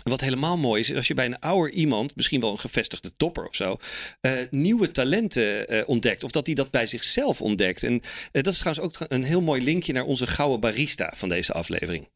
[0.03, 3.47] wat helemaal mooi is, als je bij een ouder iemand, misschien wel een gevestigde topper
[3.47, 3.77] of zo,
[4.21, 6.25] eh, nieuwe talenten eh, ontdekt.
[6.25, 7.83] Of dat hij dat bij zichzelf ontdekt.
[7.83, 8.01] En
[8.33, 11.53] eh, dat is trouwens ook een heel mooi linkje naar onze gouden barista van deze
[11.53, 12.09] aflevering.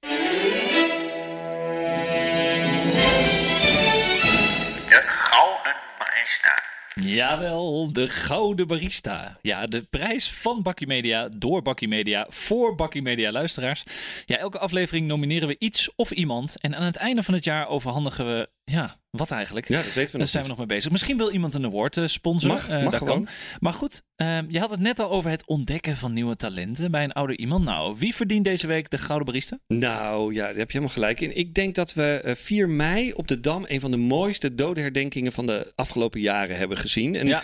[7.03, 9.39] Jawel, de Gouden Barista.
[9.43, 13.85] Ja, de prijs van Bakkie Media door Bakkie Media voor Bakkie Media luisteraars.
[14.25, 16.61] Ja, elke aflevering nomineren we iets of iemand.
[16.61, 19.69] En aan het einde van het jaar overhandigen we, ja, wat eigenlijk?
[19.69, 20.91] Ja, dat weten we Daar nog zijn we nog mee bezig.
[20.91, 22.57] Misschien wil iemand een award eh, sponsoren.
[22.57, 23.25] Mag, Eh, mag dat gewoon.
[23.25, 23.33] kan.
[23.61, 27.05] Maar goed, eh, je had het net al over het ontdekken van nieuwe talenten bij
[27.05, 27.65] een ouder iemand.
[27.65, 29.59] Nou, wie verdient deze week de Gouden Barista?
[29.69, 31.37] Nou ja, daar heb je helemaal gelijk in.
[31.37, 35.33] Ik denk dat we eh, 4 mei op de Dam een van de mooiste dodenherdenkingen
[35.33, 37.15] van de afgelopen jaren hebben gezien.
[37.17, 37.43] En Ja.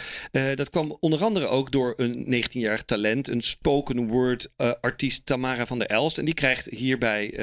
[0.55, 4.49] dat kwam onder andere ook door een 19-jarig talent, een spoken word
[4.81, 6.19] artiest Tamara van der Elst.
[6.19, 7.39] En die krijgt hierbij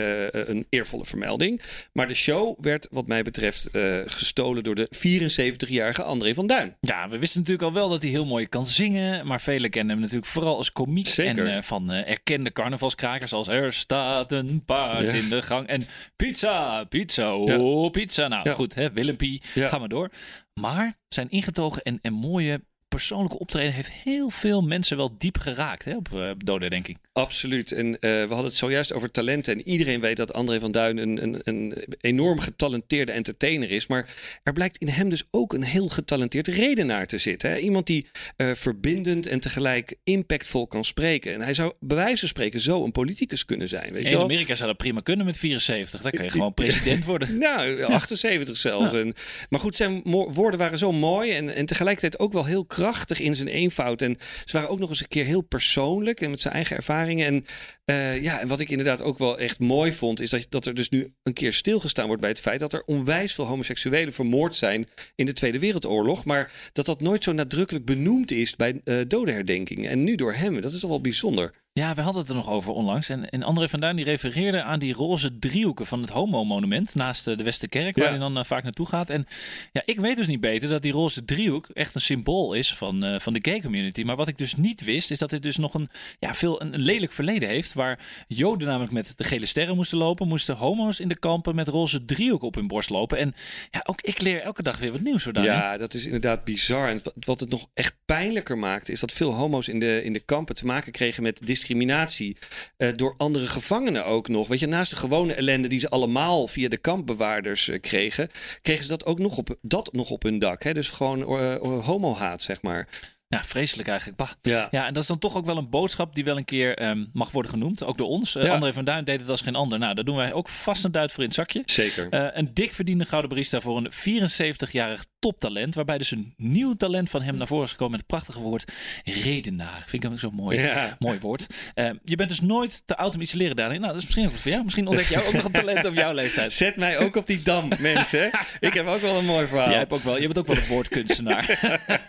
[0.49, 1.61] een eervolle vermelding.
[1.93, 6.75] Maar de show werd wat mij betreft eh, gestolen door de 74-jarige André van Duin.
[6.79, 9.27] Ja, we wisten natuurlijk al wel dat hij heel mooi kan zingen.
[9.27, 11.07] Maar velen kennen hem natuurlijk vooral als komiek.
[11.07, 11.47] Zeker.
[11.47, 15.11] En eh, van eh, erkende carnavalskrakers als Er staat een paard Ja.
[15.11, 15.67] in de gang.
[15.67, 15.83] En
[16.15, 18.27] pizza, pizza, oh pizza.
[18.27, 18.53] Nou Ja.
[18.53, 20.09] goed, hè, Willempie, ga maar door.
[20.53, 25.85] Maar zijn ingetogen en, en mooie persoonlijke optreden heeft heel veel mensen wel diep geraakt
[25.85, 26.97] hè, op uh, dodenherdenking.
[27.19, 27.71] Absoluut.
[27.71, 29.53] En uh, we hadden het zojuist over talenten.
[29.53, 33.87] En iedereen weet dat André van Duin een, een, een enorm getalenteerde entertainer is.
[33.87, 34.09] Maar
[34.43, 37.49] er blijkt in hem dus ook een heel getalenteerd redenaar te zitten.
[37.49, 37.57] Hè?
[37.57, 41.33] Iemand die uh, verbindend en tegelijk impactvol kan spreken.
[41.33, 43.93] En hij zou bij wijze van spreken zo een politicus kunnen zijn.
[43.93, 44.23] Weet in je wel?
[44.23, 46.01] Amerika zou dat prima kunnen met 74.
[46.01, 47.37] Dan kan je gewoon president worden.
[47.37, 48.93] nou, 78 zelfs.
[48.93, 49.13] En,
[49.49, 53.35] maar goed, zijn woorden waren zo mooi en, en tegelijkertijd ook wel heel krachtig in
[53.35, 54.01] zijn eenvoud.
[54.01, 56.75] En ze waren ook nog eens een keer heel persoonlijk en met zijn eigen
[57.17, 57.45] En
[57.85, 60.73] uh, ja, en wat ik inderdaad ook wel echt mooi vond, is dat, dat er
[60.73, 64.55] dus nu een keer stilgestaan wordt bij het feit dat er onwijs veel homoseksuelen vermoord
[64.55, 66.25] zijn in de Tweede Wereldoorlog.
[66.25, 69.89] Maar dat dat nooit zo nadrukkelijk benoemd is bij uh, dodenherdenkingen.
[69.89, 70.61] En nu door hem.
[70.61, 71.53] Dat is toch wel bijzonder.
[71.73, 73.09] Ja, we hadden het er nog over onlangs.
[73.09, 77.25] En, en André van Duin die refereerde aan die roze driehoeken van het Homo-monument naast
[77.25, 78.09] de Westerkerk, waar ja.
[78.09, 79.09] hij dan uh, vaak naartoe gaat.
[79.09, 79.27] En
[79.71, 83.05] ja, ik weet dus niet beter dat die roze driehoek echt een symbool is van,
[83.05, 84.03] uh, van de gay community.
[84.03, 85.87] Maar wat ik dus niet wist, is dat dit dus nog een,
[86.19, 87.73] ja, veel een lelijk verleden heeft.
[87.73, 91.67] Waar Joden namelijk met de gele sterren moesten lopen, moesten homo's in de kampen met
[91.67, 93.17] roze driehoek op hun borst lopen.
[93.17, 93.33] En
[93.71, 95.23] ja, ook ik leer elke dag weer wat nieuws.
[95.23, 96.89] Zo ja, dat is inderdaad bizar.
[96.89, 100.19] En wat het nog echt pijnlijker maakt, is dat veel homo's in de, in de
[100.19, 102.37] kampen te maken kregen met discriminatie
[102.77, 104.47] uh, door andere gevangenen ook nog.
[104.47, 108.29] Weet je, naast de gewone ellende die ze allemaal via de kampbewaarders uh, kregen,
[108.61, 110.63] kregen ze dat ook nog op, dat nog op hun dak.
[110.63, 110.73] Hè?
[110.73, 112.87] Dus gewoon uh, homohaat, zeg maar.
[113.35, 114.17] Ja, vreselijk eigenlijk.
[114.17, 114.29] Bah.
[114.41, 114.67] Ja.
[114.71, 117.09] ja, en dat is dan toch ook wel een boodschap die wel een keer um,
[117.13, 117.83] mag worden genoemd.
[117.83, 118.35] Ook door ons.
[118.35, 118.53] Uh, ja.
[118.53, 119.79] André van Duin deed het als geen ander.
[119.79, 121.61] Nou, daar doen wij ook vast een duit voor in het zakje.
[121.65, 122.07] Zeker.
[122.11, 125.75] Uh, een dik verdiende gouden barista voor een 74-jarig toptalent.
[125.75, 128.71] Waarbij dus een nieuw talent van hem naar voren is gekomen met het prachtige woord
[129.03, 129.83] redenaar.
[129.85, 130.95] Vind ik hem zo'n mooi, ja.
[130.99, 131.45] mooi woord.
[131.75, 133.79] Uh, je bent dus nooit te oud om iets te leren daarin.
[133.79, 134.63] Nou, dat is misschien ook voor jou.
[134.63, 136.53] Misschien ontdek jij ook nog een talent op jouw leeftijd.
[136.53, 138.31] Zet mij ook op die dam, mensen.
[138.59, 139.69] Ik heb ook wel een mooi verhaal.
[139.69, 141.59] Jij hebt ook wel, je bent ook wel een woordkunstenaar.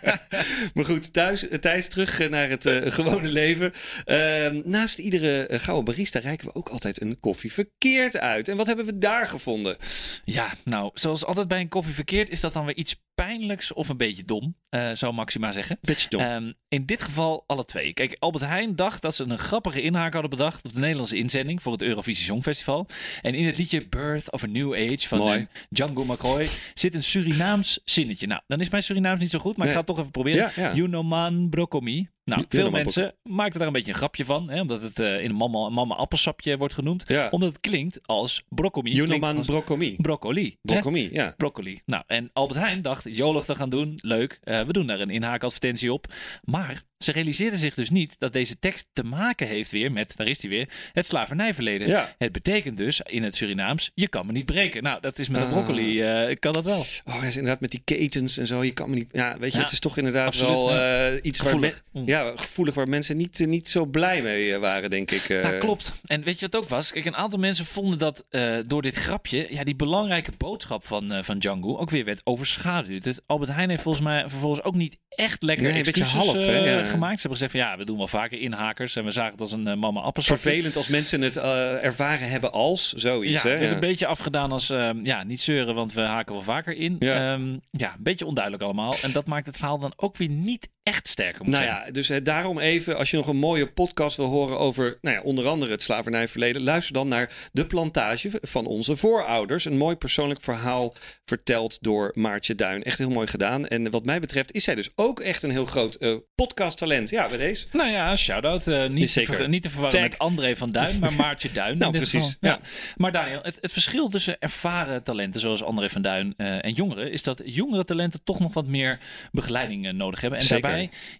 [0.73, 3.71] maar goed, thuis, thuis terug naar het uh, gewone leven.
[4.05, 8.47] Uh, naast iedere gouden barista reiken we ook altijd een koffie verkeerd uit.
[8.47, 9.77] En wat hebben we daar gevonden?
[10.23, 13.89] Ja, nou, zoals altijd bij een koffie verkeerd is dat dan weer iets pijnlijks of
[13.89, 15.77] een beetje dom, uh, zou Maxima zeggen.
[15.81, 16.21] Beetje dom.
[16.21, 17.93] Um, in dit geval alle twee.
[17.93, 21.61] Kijk, Albert Heijn dacht dat ze een grappige inhaak hadden bedacht op de Nederlandse inzending
[21.61, 22.87] voor het Eurovisie Songfestival.
[23.21, 27.03] En in het liedje Birth of a New Age van uh, Django McCoy zit een
[27.03, 28.27] Surinaams zinnetje.
[28.27, 29.75] Nou, dan is mijn Surinaams niet zo goed, maar nee.
[29.75, 30.51] ik ga het toch even proberen.
[30.55, 30.75] Ja, ja.
[30.75, 32.09] You know man broccoli.
[32.23, 35.29] Nou, veel mensen maakten daar een beetje een grapje van, hè, omdat het uh, in
[35.29, 37.03] een mama, mama appelsapje wordt genoemd.
[37.07, 37.27] Ja.
[37.31, 38.93] Omdat het klinkt als broccoli.
[38.93, 39.95] Junoman broccoli.
[39.95, 40.57] Broccoli.
[40.61, 41.33] Broccoli, ja.
[41.37, 41.81] Broccoli.
[41.85, 44.39] Nou, en Albert Heijn dacht, jolig te gaan doen, leuk.
[44.43, 46.13] Uh, we doen daar een inhaakadvertentie op.
[46.41, 50.27] Maar ze realiseerden zich dus niet dat deze tekst te maken heeft weer met, daar
[50.27, 51.87] is hij weer, het slavernijverleden.
[51.87, 52.15] Ja.
[52.17, 54.83] Het betekent dus in het Surinaams, je kan me niet breken.
[54.83, 56.85] Nou, dat is met de broccoli, uh, kan dat wel.
[57.03, 59.57] Oh, is inderdaad met die ketens en zo, je kan me niet, ja, weet je,
[59.57, 61.83] ja, het is toch inderdaad absoluut, wel uh, iets gevoelig.
[61.91, 65.27] waar, ja, gevoelig waar mensen niet, niet zo blij mee waren, denk ik.
[65.27, 65.93] Ja, klopt.
[66.05, 66.91] En weet je wat ook was?
[66.91, 68.25] Kijk, een aantal mensen vonden dat
[68.67, 73.05] door dit grapje, ja, die belangrijke boodschap van, van Django ook weer werd overschaduwd.
[73.05, 76.33] Het Albert Heijn heeft volgens mij vervolgens ook niet echt lekker nee, een beetje half,
[76.33, 76.90] hè, ja.
[76.91, 77.21] Gemaakt.
[77.21, 79.51] Ze hebben gezegd van ja, we doen wel vaker inhakers en we zagen het als
[79.51, 80.37] een uh, mama appelsap.
[80.37, 83.43] Vervelend als mensen het uh, ervaren hebben als zoiets.
[83.43, 83.49] Ja, hè?
[83.49, 86.75] het werd een beetje afgedaan als uh, ja, niet zeuren, want we haken wel vaker
[86.75, 86.95] in.
[86.99, 87.33] Ja.
[87.33, 88.95] Um, ja, een beetje onduidelijk allemaal.
[89.01, 91.43] En dat maakt het verhaal dan ook weer niet echt sterker.
[91.43, 91.85] Moet nou zijn.
[91.85, 95.15] ja, dus hè, daarom even, als je nog een mooie podcast wil horen over, nou
[95.15, 99.65] ja, onder andere het slavernijverleden, luister dan naar De Plantage van onze voorouders.
[99.65, 100.93] Een mooi persoonlijk verhaal
[101.25, 102.83] verteld door Maartje Duin.
[102.83, 103.67] Echt heel mooi gedaan.
[103.67, 107.09] En wat mij betreft is zij dus ook echt een heel groot uh, podcasttalent.
[107.09, 107.65] Ja, bij deze.
[107.71, 108.67] Nou ja, shout-out.
[108.67, 110.09] Uh, niet, te ver, niet te verwarren Tag.
[110.09, 111.77] met André van Duin, maar Maartje Duin.
[111.77, 112.37] nou, precies.
[112.39, 112.49] Ja.
[112.49, 112.59] ja.
[112.95, 117.11] Maar Daniel, het, het, verschil tussen ervaren talenten zoals André van Duin uh, en jongeren
[117.11, 118.99] is dat jongere talenten toch nog wat meer
[119.31, 120.39] begeleiding uh, nodig hebben.
[120.39, 120.61] En Zeker.
[120.61, 120.70] daarbij,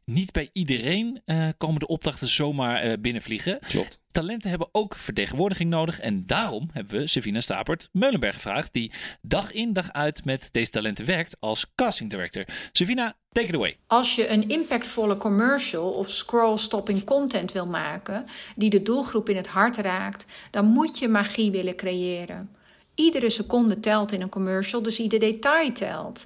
[0.06, 1.22] niet bij iedereen
[1.58, 3.60] komen de opdrachten zomaar binnenvliegen.
[3.68, 4.00] Klopt.
[4.08, 6.00] Talenten hebben ook vertegenwoordiging nodig.
[6.00, 10.72] En daarom hebben we Savina Stapert Meulenberg gevraagd, die dag in dag uit met deze
[10.72, 12.46] talenten werkt als casting director.
[12.72, 13.78] Savina, take it away.
[13.88, 19.48] Als je een impactvolle commercial of scroll-stopping content wil maken, die de doelgroep in het
[19.48, 22.56] hart raakt, dan moet je magie willen creëren.
[22.96, 26.26] Iedere seconde telt in een commercial, dus ieder detail telt.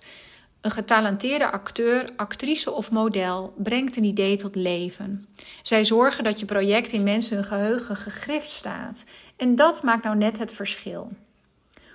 [0.65, 5.25] Een getalenteerde acteur, actrice of model brengt een idee tot leven.
[5.61, 9.03] Zij zorgen dat je project in mensen hun geheugen gegrift staat.
[9.35, 11.09] En dat maakt nou net het verschil.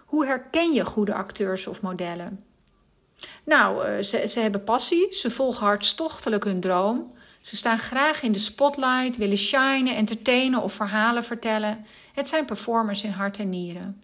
[0.06, 2.44] Hoe herken je goede acteurs of modellen?
[3.44, 7.12] Nou, ze, ze hebben passie, ze volgen hartstochtelijk hun droom.
[7.40, 11.87] Ze staan graag in de spotlight, willen shinen, entertainen of verhalen vertellen.
[12.12, 14.02] Het zijn performers in hart en nieren.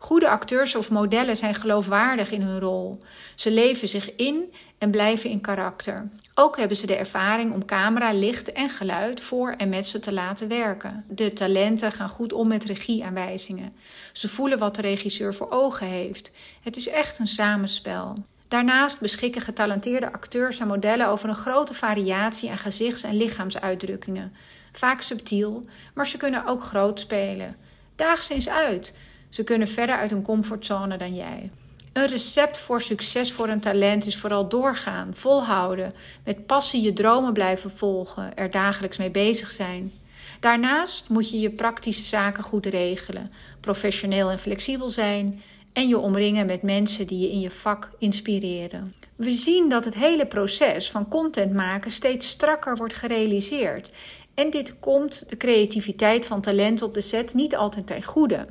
[0.00, 2.98] Goede acteurs of modellen zijn geloofwaardig in hun rol.
[3.34, 6.08] Ze leven zich in en blijven in karakter.
[6.34, 10.12] Ook hebben ze de ervaring om camera, licht en geluid voor en met ze te
[10.12, 11.04] laten werken.
[11.08, 13.72] De talenten gaan goed om met regieaanwijzingen.
[14.12, 16.30] Ze voelen wat de regisseur voor ogen heeft.
[16.62, 18.14] Het is echt een samenspel.
[18.48, 24.32] Daarnaast beschikken getalenteerde acteurs en modellen over een grote variatie aan gezichts- en lichaamsuitdrukkingen.
[24.72, 27.56] Vaak subtiel, maar ze kunnen ook groot spelen.
[27.96, 28.94] Daag ze eens uit.
[29.28, 31.50] Ze kunnen verder uit hun comfortzone dan jij.
[31.92, 35.92] Een recept voor succes voor een talent is vooral doorgaan, volhouden,
[36.24, 39.92] met passie je dromen blijven volgen, er dagelijks mee bezig zijn.
[40.40, 46.46] Daarnaast moet je je praktische zaken goed regelen, professioneel en flexibel zijn en je omringen
[46.46, 48.94] met mensen die je in je vak inspireren.
[49.16, 53.90] We zien dat het hele proces van content maken steeds strakker wordt gerealiseerd.
[54.34, 58.46] En dit komt de creativiteit van talent op de set niet altijd ten goede.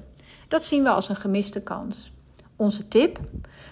[0.47, 2.11] Dat zien we als een gemiste kans.
[2.55, 3.19] Onze tip?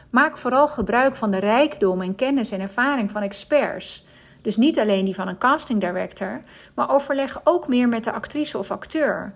[0.10, 4.06] Maak vooral gebruik van de rijkdom en kennis en ervaring van experts.
[4.42, 6.40] Dus niet alleen die van een casting director,
[6.76, 9.34] maar overleg ook meer met de actrice of acteur.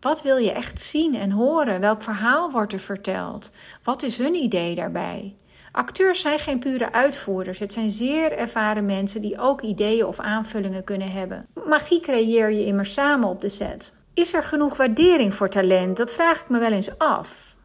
[0.00, 1.80] Wat wil je echt zien en horen?
[1.80, 3.50] Welk verhaal wordt er verteld?
[3.82, 5.34] Wat is hun idee daarbij?
[5.72, 7.58] Acteurs zijn geen pure uitvoerders.
[7.58, 11.46] Het zijn zeer ervaren mensen die ook ideeën of aanvullingen kunnen hebben.
[11.68, 13.92] Magie creëer je immers samen op de set.
[14.14, 15.96] Is er genoeg waardering voor talent?
[15.96, 17.56] Dat vraag ik me wel eens af.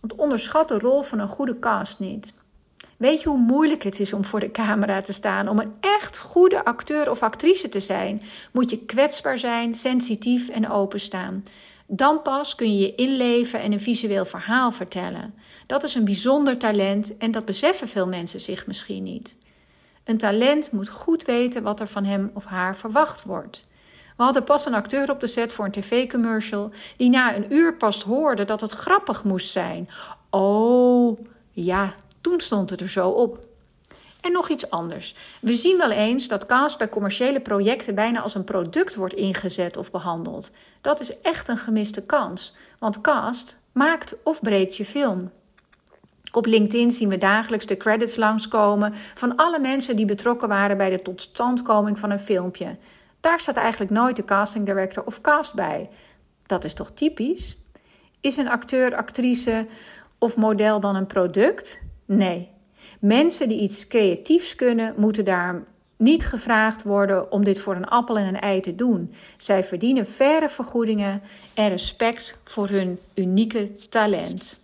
[0.00, 2.34] Want onderschat de rol van een goede cast niet.
[2.96, 5.48] Weet je hoe moeilijk het is om voor de camera te staan?
[5.48, 10.70] Om een echt goede acteur of actrice te zijn, moet je kwetsbaar zijn, sensitief en
[10.70, 11.44] openstaan.
[11.86, 15.34] Dan pas kun je je inleven en een visueel verhaal vertellen.
[15.66, 19.36] Dat is een bijzonder talent en dat beseffen veel mensen zich misschien niet.
[20.04, 23.66] Een talent moet goed weten wat er van hem of haar verwacht wordt.
[24.16, 27.76] We hadden pas een acteur op de set voor een tv-commercial die na een uur
[27.76, 29.88] pas hoorde dat het grappig moest zijn.
[30.30, 33.46] Oh, ja, toen stond het er zo op.
[34.20, 35.14] En nog iets anders.
[35.40, 39.76] We zien wel eens dat cast bij commerciële projecten bijna als een product wordt ingezet
[39.76, 40.50] of behandeld.
[40.80, 45.30] Dat is echt een gemiste kans, want cast maakt of breekt je film.
[46.32, 50.90] Op LinkedIn zien we dagelijks de credits langskomen van alle mensen die betrokken waren bij
[50.90, 52.76] de totstandkoming van een filmpje.
[53.26, 55.88] Daar staat eigenlijk nooit de casting director of cast bij.
[56.42, 57.56] Dat is toch typisch?
[58.20, 59.66] Is een acteur, actrice
[60.18, 61.80] of model dan een product?
[62.04, 62.50] Nee.
[63.00, 65.64] Mensen die iets creatiefs kunnen, moeten daar
[65.96, 69.14] niet gevraagd worden om dit voor een appel en een ei te doen.
[69.36, 71.22] Zij verdienen faire vergoedingen
[71.54, 74.60] en respect voor hun unieke talent.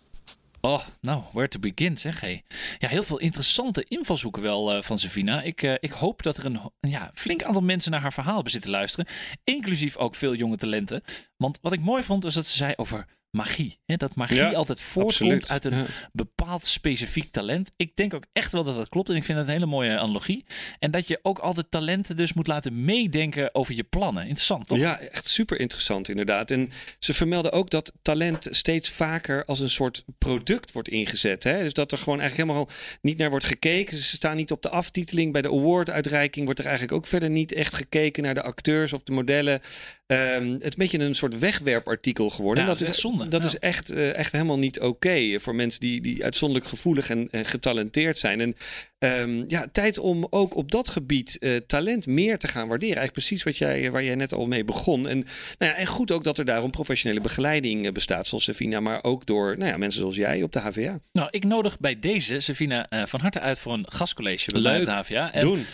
[0.64, 2.40] Oh, nou, where to begin, zeg hé.
[2.78, 5.42] Ja, heel veel interessante invalshoeken wel uh, van Savina.
[5.42, 8.52] Ik, uh, ik hoop dat er een ja, flink aantal mensen naar haar verhaal hebben
[8.52, 9.06] zitten luisteren.
[9.44, 11.02] Inclusief ook veel jonge talenten.
[11.36, 13.78] Want wat ik mooi vond, was dat ze zei over magie.
[13.86, 13.96] Hè?
[13.96, 15.50] Dat magie Ja, altijd voortkomt absoluut.
[15.50, 15.84] uit een Ja.
[16.12, 17.70] bepaald specifiek talent.
[17.76, 19.08] Ik denk ook echt wel dat dat klopt.
[19.08, 20.44] En ik vind dat een hele mooie analogie.
[20.78, 24.22] En dat je ook altijd talenten dus moet laten meedenken over je plannen.
[24.22, 24.78] Interessant, toch?
[24.78, 26.50] Ja, echt super interessant inderdaad.
[26.50, 31.44] En ze vermelden ook dat talent steeds vaker als een soort product wordt ingezet.
[31.44, 31.58] Hè?
[31.62, 32.68] Dus dat er gewoon eigenlijk helemaal
[33.02, 33.96] niet naar wordt gekeken.
[33.98, 35.32] Ze staan niet op de aftiteling.
[35.32, 39.02] Bij de award-uitreiking wordt er eigenlijk ook verder niet echt gekeken naar de acteurs of
[39.02, 39.60] de modellen.
[40.06, 42.64] Ehm, het is een beetje een soort wegwerpartikel geworden.
[42.64, 43.21] Ja, dat is echt zonde.
[43.28, 43.48] Dat Ja.
[43.48, 47.44] is echt, eh, echt helemaal niet oké voor mensen die, die uitzonderlijk gevoelig en, en
[47.44, 48.40] getalenteerd zijn.
[48.40, 48.54] En
[49.02, 52.96] ehm, ja, tijd om ook op dat gebied eh, talent meer te gaan waarderen.
[52.96, 55.08] Eigenlijk precies wat jij, waar jij net al mee begon.
[55.08, 55.18] En,
[55.58, 59.02] nou ja, en goed ook dat er daarom professionele begeleiding eh, bestaat, zoals Savina, maar
[59.04, 60.98] ook door nou ja, mensen zoals jij op de HVA.
[61.12, 64.84] Nou, ik nodig bij deze Savina eh, van harte uit voor een gastcollege bij Leuk.
[64.84, 65.32] de HVA.
[65.32, 65.66] En- Doen.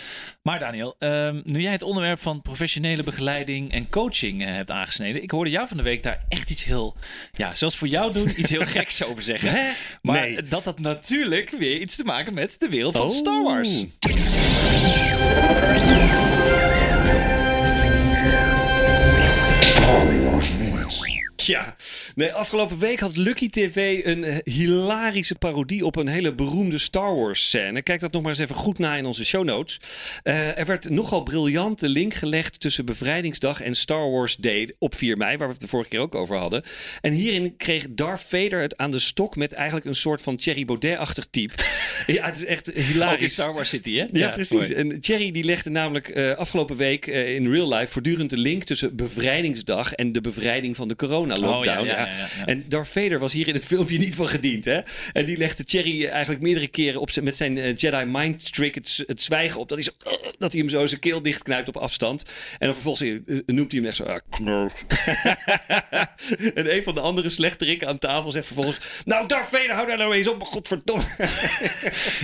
[0.42, 5.30] Maar Daniel, ehm, nu jij het onderwerp van professionele begeleiding en coaching hebt aangesneden, ik
[5.30, 6.96] hoorde jou van de week daar echt iets heel,
[7.32, 9.50] ja, zoals voor jou doen, iets heel geks over zeggen.
[9.50, 9.70] Hè?
[10.02, 10.42] Maar Nee.
[10.42, 13.10] dat had natuurlijk weer iets te maken met de wereld van Oh.
[13.18, 13.84] Star Wars.
[21.48, 21.74] Ja,
[22.14, 27.16] nee, afgelopen week had Lucky TV een eh, hilarische parodie op een hele beroemde Star
[27.16, 27.82] Wars scène.
[27.82, 29.80] Kijk dat nog maar eens even goed na in onze show notes.
[30.22, 34.94] Eh, er werd nogal briljant de link gelegd tussen Bevrijdingsdag en Star Wars Day op
[34.94, 36.62] 4 mei, waar we het de vorige keer ook over hadden.
[37.00, 40.64] En hierin kreeg Darth Vader het aan de stok met eigenlijk een soort van Thierry
[40.64, 41.54] Baudet-achtig type.
[42.06, 43.32] ja, het is echt Ook in hilarisch.
[43.32, 44.06] Star Wars City, hè?
[44.12, 44.52] Ja, precies.
[44.52, 44.72] mooi.
[44.72, 48.96] En Thierry die legde namelijk eh, afgelopen week in real life voortdurend de link tussen
[48.96, 50.96] bevrijdingsdag en de bevrijding van de
[51.40, 51.80] corona-lockdown.
[51.80, 52.08] Oh, ja.
[52.44, 54.64] En Darth Vader was hier in het filmpje niet van gediend.
[54.64, 54.80] Hè?
[55.12, 59.04] En die legde Cherry eigenlijk meerdere keren op met zijn eh, Jedi mind trick het,
[59.06, 59.68] zwijgen op.
[59.68, 62.24] Dat hij, zo, uh, dat hij hem zo zijn keel dichtknijpt op afstand.
[62.58, 64.04] En dan vervolgens eh, noemt hij hem echt zo...
[64.04, 64.18] Ah,
[66.54, 68.78] en een van de andere slechterikken aan tafel zegt vervolgens...
[69.04, 71.04] Nou, Darth Vader, hou daar nou eens op, godverdomme.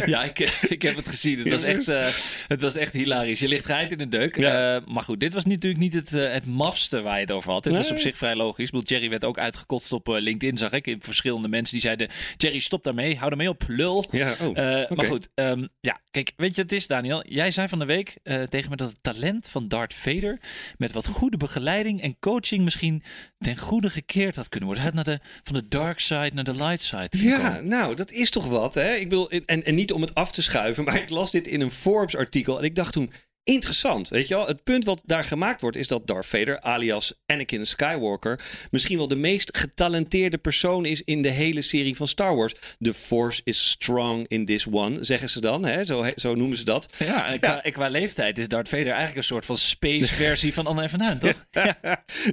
[0.07, 1.39] Ja, ik, ik heb het gezien.
[1.39, 2.07] Het was, echt, eh,
[2.49, 3.41] het was echt hilarisch.
[3.41, 4.37] Je ligt geit in de deuk.
[4.37, 7.53] Eh, maar goed, dit was natuurlijk niet het, eh, het mafste waar je het over
[7.53, 7.63] had.
[7.63, 8.67] Dit was op zich vrij logisch.
[8.67, 10.97] Ik bedoel, Jerry werd ook uitgekotst op eh, LinkedIn, zag ik.
[10.99, 12.09] Verschillende mensen die zeiden...
[12.37, 13.17] Jerry, stop daarmee.
[13.17, 14.05] Hou ermee op, lul.
[14.11, 14.91] Ja, oh, Eh.
[14.91, 17.27] Maar goed, ehm, ja, kijk, weet je wat het is, Daniel?
[17.29, 20.41] Jij zei van de week eh, tegen me dat het talent van Darth Vader...
[20.77, 23.03] met wat goede begeleiding en coaching misschien
[23.39, 24.85] ten goede gekeerd had kunnen worden.
[24.87, 28.11] Hij had naar de, van de dark side naar de light side Ja, nou, dat
[28.11, 28.95] is toch wat, hè?
[28.95, 31.61] Ik bedoel, en, en niet om het af te schuiven, maar ik las dit in
[31.61, 33.13] een Forbes-artikel en ik dacht toen,
[33.45, 34.47] interessant, weet je wel?
[34.47, 39.09] Het punt wat daar gemaakt wordt is dat Darth Vader, alias Anakin Skywalker, misschien wel
[39.09, 42.55] de meest getalenteerde persoon is in de hele serie van Star Wars.
[42.81, 45.85] The Force is strong in this one, zeggen ze dan, hè?
[45.85, 46.95] Zo, zo noemen ze dat.
[46.99, 50.67] Ja, en qua, qua leeftijd is Darth Vader eigenlijk een soort van space versie van
[50.67, 51.45] Anne van Huyn, toch?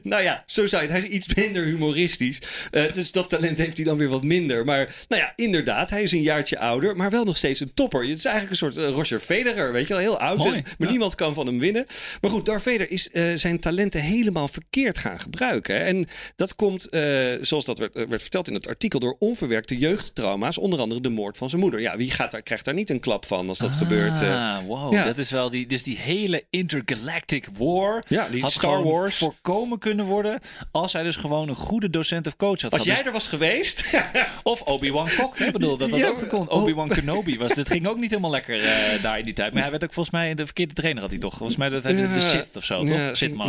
[0.03, 0.97] nou ja, zo zou je het.
[0.97, 2.41] Hij is iets minder humoristisch.
[2.71, 4.65] Eh, dus dat talent heeft hij dan weer wat minder.
[4.65, 8.01] Maar nou ja, inderdaad, hij is een jaartje ouder, maar wel nog steeds een topper.
[8.07, 10.45] Het is eigenlijk een soort eh, Roger Federer, weet je wel, heel oud.
[10.45, 11.00] En- maar ja.
[11.01, 11.85] Niemand kan van hem winnen.
[12.21, 15.75] Maar goed, Darth Vader is eh, zijn talenten helemaal verkeerd gaan gebruiken.
[15.75, 15.81] hè.
[15.81, 17.01] En dat komt, eh,
[17.41, 20.57] zoals dat werd, eh, werd verteld in het artikel, door onverwerkte jeugdtrauma's.
[20.57, 21.79] Onder andere de moord van zijn moeder.
[21.81, 24.21] Ja, wie gaat daar, krijgt daar niet een klap van als dat gebeurt?
[24.21, 24.55] eh?
[24.55, 24.93] Ah, wow.
[24.93, 25.03] ja.
[25.03, 29.17] Dat is wel die, dus die hele intergalactic war Ja, die had Star Wars.
[29.17, 30.39] voorkomen kunnen worden
[30.71, 33.27] als hij dus gewoon een goede docent of coach had als jij Dus- er was
[33.27, 33.83] geweest.
[34.43, 35.39] Of Obi-Wan Kok.
[35.39, 36.47] Ik bedoel, dat Ja, ook gekund.
[36.47, 36.61] oh.
[36.61, 37.53] Obi-Wan Kenobi was.
[37.55, 38.61] Het ging ook niet helemaal lekker
[39.01, 39.53] daar in die tijd.
[39.53, 41.37] Maar hij werd ook volgens mij de verkeerde trainer had hij toch?
[41.37, 42.97] Volgens mij dat hij de, de Sith of zo, toch?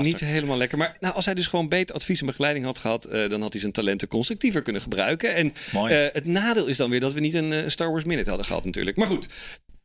[0.03, 0.79] Niet helemaal lekker.
[0.79, 3.53] Maar nou, als hij dus gewoon beter advies en begeleiding had gehad, eh, dan had
[3.53, 5.35] hij zijn talenten constructiever kunnen gebruiken.
[5.35, 5.95] En Mooi.
[5.95, 8.47] eh, het nadeel is dan weer dat we niet een eh, Star Wars Minute hadden
[8.47, 8.97] gehad natuurlijk.
[8.97, 9.27] Maar goed.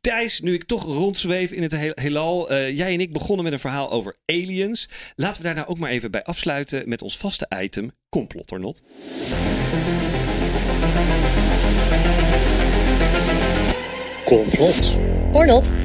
[0.02, 2.50] Thijs, nu ik toch rondzweef in het he- heelal.
[2.50, 4.88] eh, jij en ik begonnen met een verhaal over aliens.
[5.16, 8.60] Laten we daar nou ook maar even bij afsluiten met ons vaste item, complot or
[8.60, 8.82] not.
[14.26, 14.98] Complot.
[15.34, 15.76] Or not.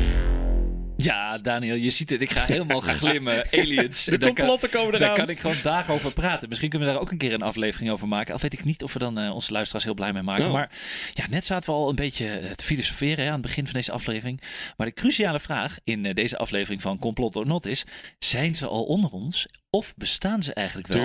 [0.96, 2.20] Ja, Daniel, je ziet het.
[2.22, 3.46] Ik ga helemaal glimmen.
[3.52, 4.05] Aliens.
[4.05, 5.16] De daar kan- complotten komen Daar eraan.
[5.16, 6.48] kan ik gewoon dagen over praten.
[6.48, 8.35] Misschien kunnen we daar ook een keer een aflevering over maken.
[8.35, 10.46] Al weet ik niet of we dan eh, onze luisteraars heel blij mee maken.
[10.46, 10.52] Oh.
[10.52, 10.70] Maar
[11.14, 13.74] ja, net zaten we al een beetje eh, te filosoferen hè, aan het begin van
[13.74, 14.40] deze aflevering.
[14.76, 17.85] Maar de cruciale vraag in eh, deze aflevering van Complot or Not is...
[18.18, 19.46] Zijn ze al onder ons?
[19.76, 21.02] Of bestaan ze eigenlijk wel?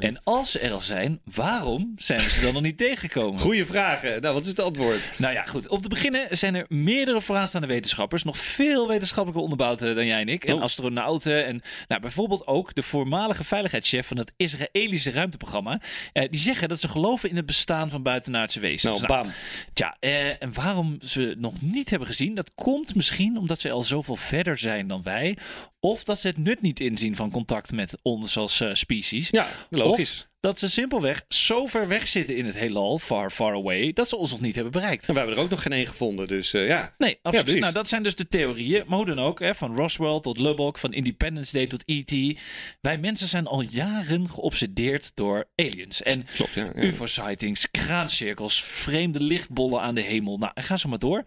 [0.00, 3.40] En als ze er al zijn, waarom zijn we ze dan nog niet tegengekomen?
[3.40, 4.20] Goeie vragen.
[4.20, 5.18] Nou, wat is het antwoord?
[5.18, 5.68] Nou ja, goed.
[5.68, 8.22] Om te beginnen zijn er meerdere vooraanstaande wetenschappers.
[8.24, 10.44] Nog veel wetenschappelijker onderbouwd eh, dan jij en ik.
[10.44, 10.62] En Oh.
[10.62, 11.46] astronauten.
[11.46, 15.80] En nou, bijvoorbeeld ook de voormalige veiligheidschef van het Israëlische ruimteprogramma.
[16.12, 19.00] eh, die zeggen dat ze geloven in het bestaan van buitenaardse wezens.
[19.00, 19.32] Nou, bam.
[19.72, 23.82] Tja, eh, en waarom ze nog niet hebben gezien, dat komt misschien omdat ze al
[23.82, 25.36] zoveel verder zijn dan wij.
[25.80, 29.28] Of dat ze het nut niet inzien van contact met ons als eh, species.
[29.30, 30.20] Ja, logisch.
[30.20, 34.08] Of dat ze simpelweg zo ver weg zitten in het heelal, far, far away, dat
[34.08, 35.06] ze ons nog niet hebben bereikt.
[35.06, 36.94] En we hebben er ook nog geen één gevonden, dus eh, ja.
[36.98, 37.44] Nee, absoluut.
[37.44, 37.60] precies.
[37.60, 38.84] nou, dat zijn dus de theorieën.
[38.86, 42.38] Maar hoe dan ook, hè, van Roswell tot Lubbock, van Independence Day tot E.T.
[42.80, 46.02] Wij mensen zijn al jaren geobsedeerd door aliens.
[46.02, 46.70] En Klopt, ja.
[46.74, 46.82] ja.
[46.82, 50.38] UFO-sightings, kraancirkels, vreemde lichtbollen aan de hemel.
[50.38, 51.24] Nou, en ga zo maar door.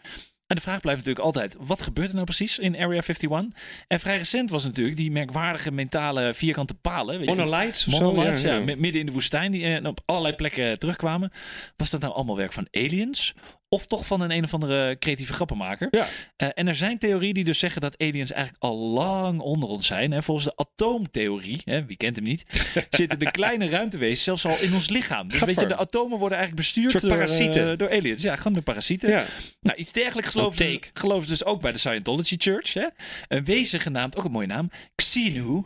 [0.52, 3.30] En de vraag blijft natuurlijk altijd, wat gebeurt er nou precies in Area 51?
[3.88, 7.20] En vrij recent was natuurlijk die merkwaardige mentale vierkante palen.
[7.20, 7.28] weet
[7.88, 8.04] of zo?
[8.26, 8.60] Ja, ja.
[8.60, 11.32] mi- midden in de woestijn, die eh, op allerlei plekken terugkwamen.
[11.78, 13.34] Was dat nou allemaal werk van aliens?
[13.74, 15.88] Of toch van een een of andere creatieve grappenmaker?
[15.92, 16.08] Ja.
[16.36, 19.88] Eh, en er zijn theorieën die dus zeggen dat aliens eigenlijk al lang onder ons
[19.88, 20.12] zijn.
[20.12, 20.22] Hè.
[20.22, 22.44] Volgens de atoomtheorie, hè, wie kent hem niet,
[22.90, 25.28] zitten de kleine ruimtewezens zelfs al in ons lichaam.
[25.28, 27.72] Dus weet je, de atomen worden eigenlijk bestuurd door, parasieten.
[27.72, 28.22] eh, door aliens.
[28.22, 29.10] Ja, gewoon de parasieten.
[29.10, 29.26] Ja.
[29.62, 32.74] Nou, iets dergelijks geloven ze, dus, dus ook bij de Scientology Church.
[32.74, 32.88] Hè?
[33.28, 35.64] Een wezen genaamd, ook een mooie naam, Xenu,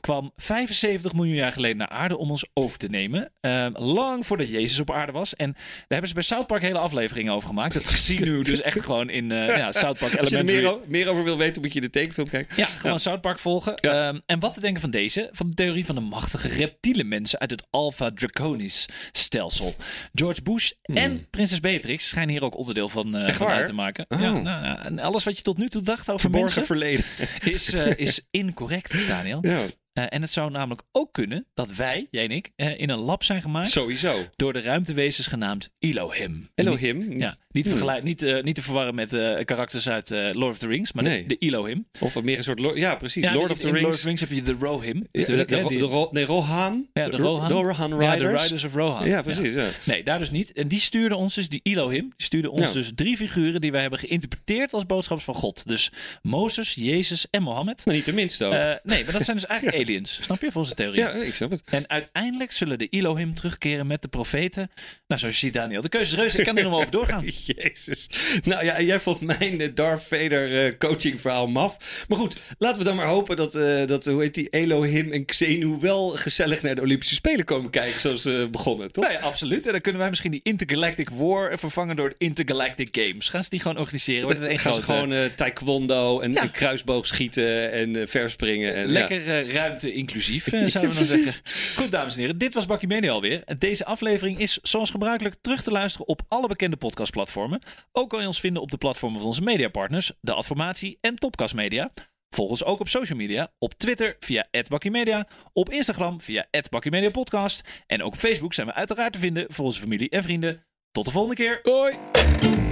[0.00, 3.30] kwam 75 miljoen jaar geleden naar aarde om ons over te nemen.
[3.40, 5.36] Eh, lang voordat Jezus op aarde was.
[5.36, 7.74] En daar hebben ze bij South Park hele afleveringen over gemaakt.
[7.74, 11.08] Dat Xenu dus echt gewoon in eh, ja, South Park Als je er meer, meer
[11.08, 12.56] over wil weten, moet je de tekenfilm kijken.
[12.56, 13.72] Ja, gewoon South Park volgen.
[13.76, 14.08] Ja.
[14.08, 15.28] Ehm, en wat te denken van deze?
[15.32, 19.74] Van de theorie van de machtige reptiele mensen uit het Alpha Draconis stelsel.
[20.14, 23.56] George Bush en prinses Beatrix schijnen hier ook onderdeel van, van waar?
[23.56, 24.04] uit te maken.
[24.08, 24.20] Oh.
[24.20, 27.04] Ja, nou, ja, en alles wat je tot nu toe dacht over Verborgen mensen verleden.
[27.44, 29.38] is, eh, is incorrect, Daniel.
[29.42, 29.64] Ja.
[29.94, 32.98] Eh, en het zou namelijk ook kunnen dat wij, jij en ik, eh, in een
[32.98, 34.26] lab zijn gemaakt Sowieso.
[34.36, 36.48] door de ruimtewezens genaamd Elohim.
[36.54, 37.08] Elohim.
[37.08, 37.76] Niet, ja, niet, Hmm.
[37.76, 39.08] vergelijk, niet, eh, niet te verwarren met
[39.44, 41.22] karakters uit Lord of the Rings, maar Nee.
[41.22, 41.86] de, de Elohim.
[42.00, 42.58] Of meer een soort...
[42.58, 43.24] Lord- Ja, precies.
[43.24, 43.82] Ja, Lord of the in Rings.
[43.82, 45.06] Lord of the Rings heb je de Rohim.
[45.12, 46.88] Ja, de, Ro- nee, Rohan.
[46.92, 47.48] Ja, de Ro- Rohan.
[47.48, 48.42] De Rohan Ja, Riders.
[48.42, 49.08] de Riders of Rohan.
[49.08, 49.54] Ja, precies.
[49.84, 50.52] Nee, daar dus niet.
[50.52, 53.80] En die stuurde ons dus, die Elohim, die stuurde ons dus drie figuren die wij
[53.80, 55.66] hebben geïnterpreteerd als boodschappers van God.
[55.68, 55.92] Dus
[56.22, 57.82] Mozes, Jezus en Mohammed.
[57.86, 58.52] Maar niet de minste ook.
[58.82, 60.18] Nee, maar dat zijn dus eigenlijk aliens.
[60.22, 61.00] Snap je, volgens de theorie?
[61.00, 61.62] ja, ik snap het.
[61.70, 64.70] En uiteindelijk zullen de Elohim terugkeren met de profeten.
[65.06, 65.82] Nou, zoals je ziet, Daniel.
[65.82, 66.38] De keuze is reuze.
[66.38, 67.24] Ik kan er nog wel over doorgaan.
[67.56, 68.08] Jezus.
[68.44, 72.04] Nou ja, jij vond mijn eh, Darth Vader eh, coaching verhaal maf.
[72.08, 75.24] Maar goed, laten we dan maar hopen dat, eh, dat hoe heet die, Elohim en
[75.24, 78.00] Xenu wel gezellig naar de Olympische Spelen komen kijken.
[78.00, 79.04] Zoals ze begonnen, toch?
[79.04, 79.66] Nou ja, absoluut.
[79.66, 83.28] En dan kunnen wij misschien die Intergalactic War vervangen door Intergalactic Games.
[83.28, 84.22] Gaan ze die gewoon organiseren?
[84.24, 86.42] Wordt het één gaan ze gewoon taekwondo en, Ja.
[86.42, 88.74] en kruisboog schieten en verspringen.
[88.74, 88.92] En, ja.
[88.92, 91.40] Lekker eh, ruimte inclusief, eh, zouden we dan precies.
[91.44, 91.82] zeggen.
[91.82, 92.38] Goed, dames en heren.
[92.38, 93.42] Dit was Bakkie Media alweer.
[93.58, 97.60] Deze aflevering is zoals gebruikelijk terug te luisteren op alle bekende podcastplatformen.
[97.92, 101.54] Ook kan je ons vinden op de platformen van onze mediapartners, de Adformatie en Topcast
[101.54, 101.92] Media.
[102.34, 103.52] Volg ons ook op social media.
[103.58, 109.12] Op Twitter via @bakkiemedia, op Instagram via @bakkiemediapodcast en ook op Facebook zijn we uiteraard
[109.12, 110.64] te vinden voor onze familie en vrienden.
[110.90, 111.60] Tot de volgende keer.
[111.62, 112.63] Hoi!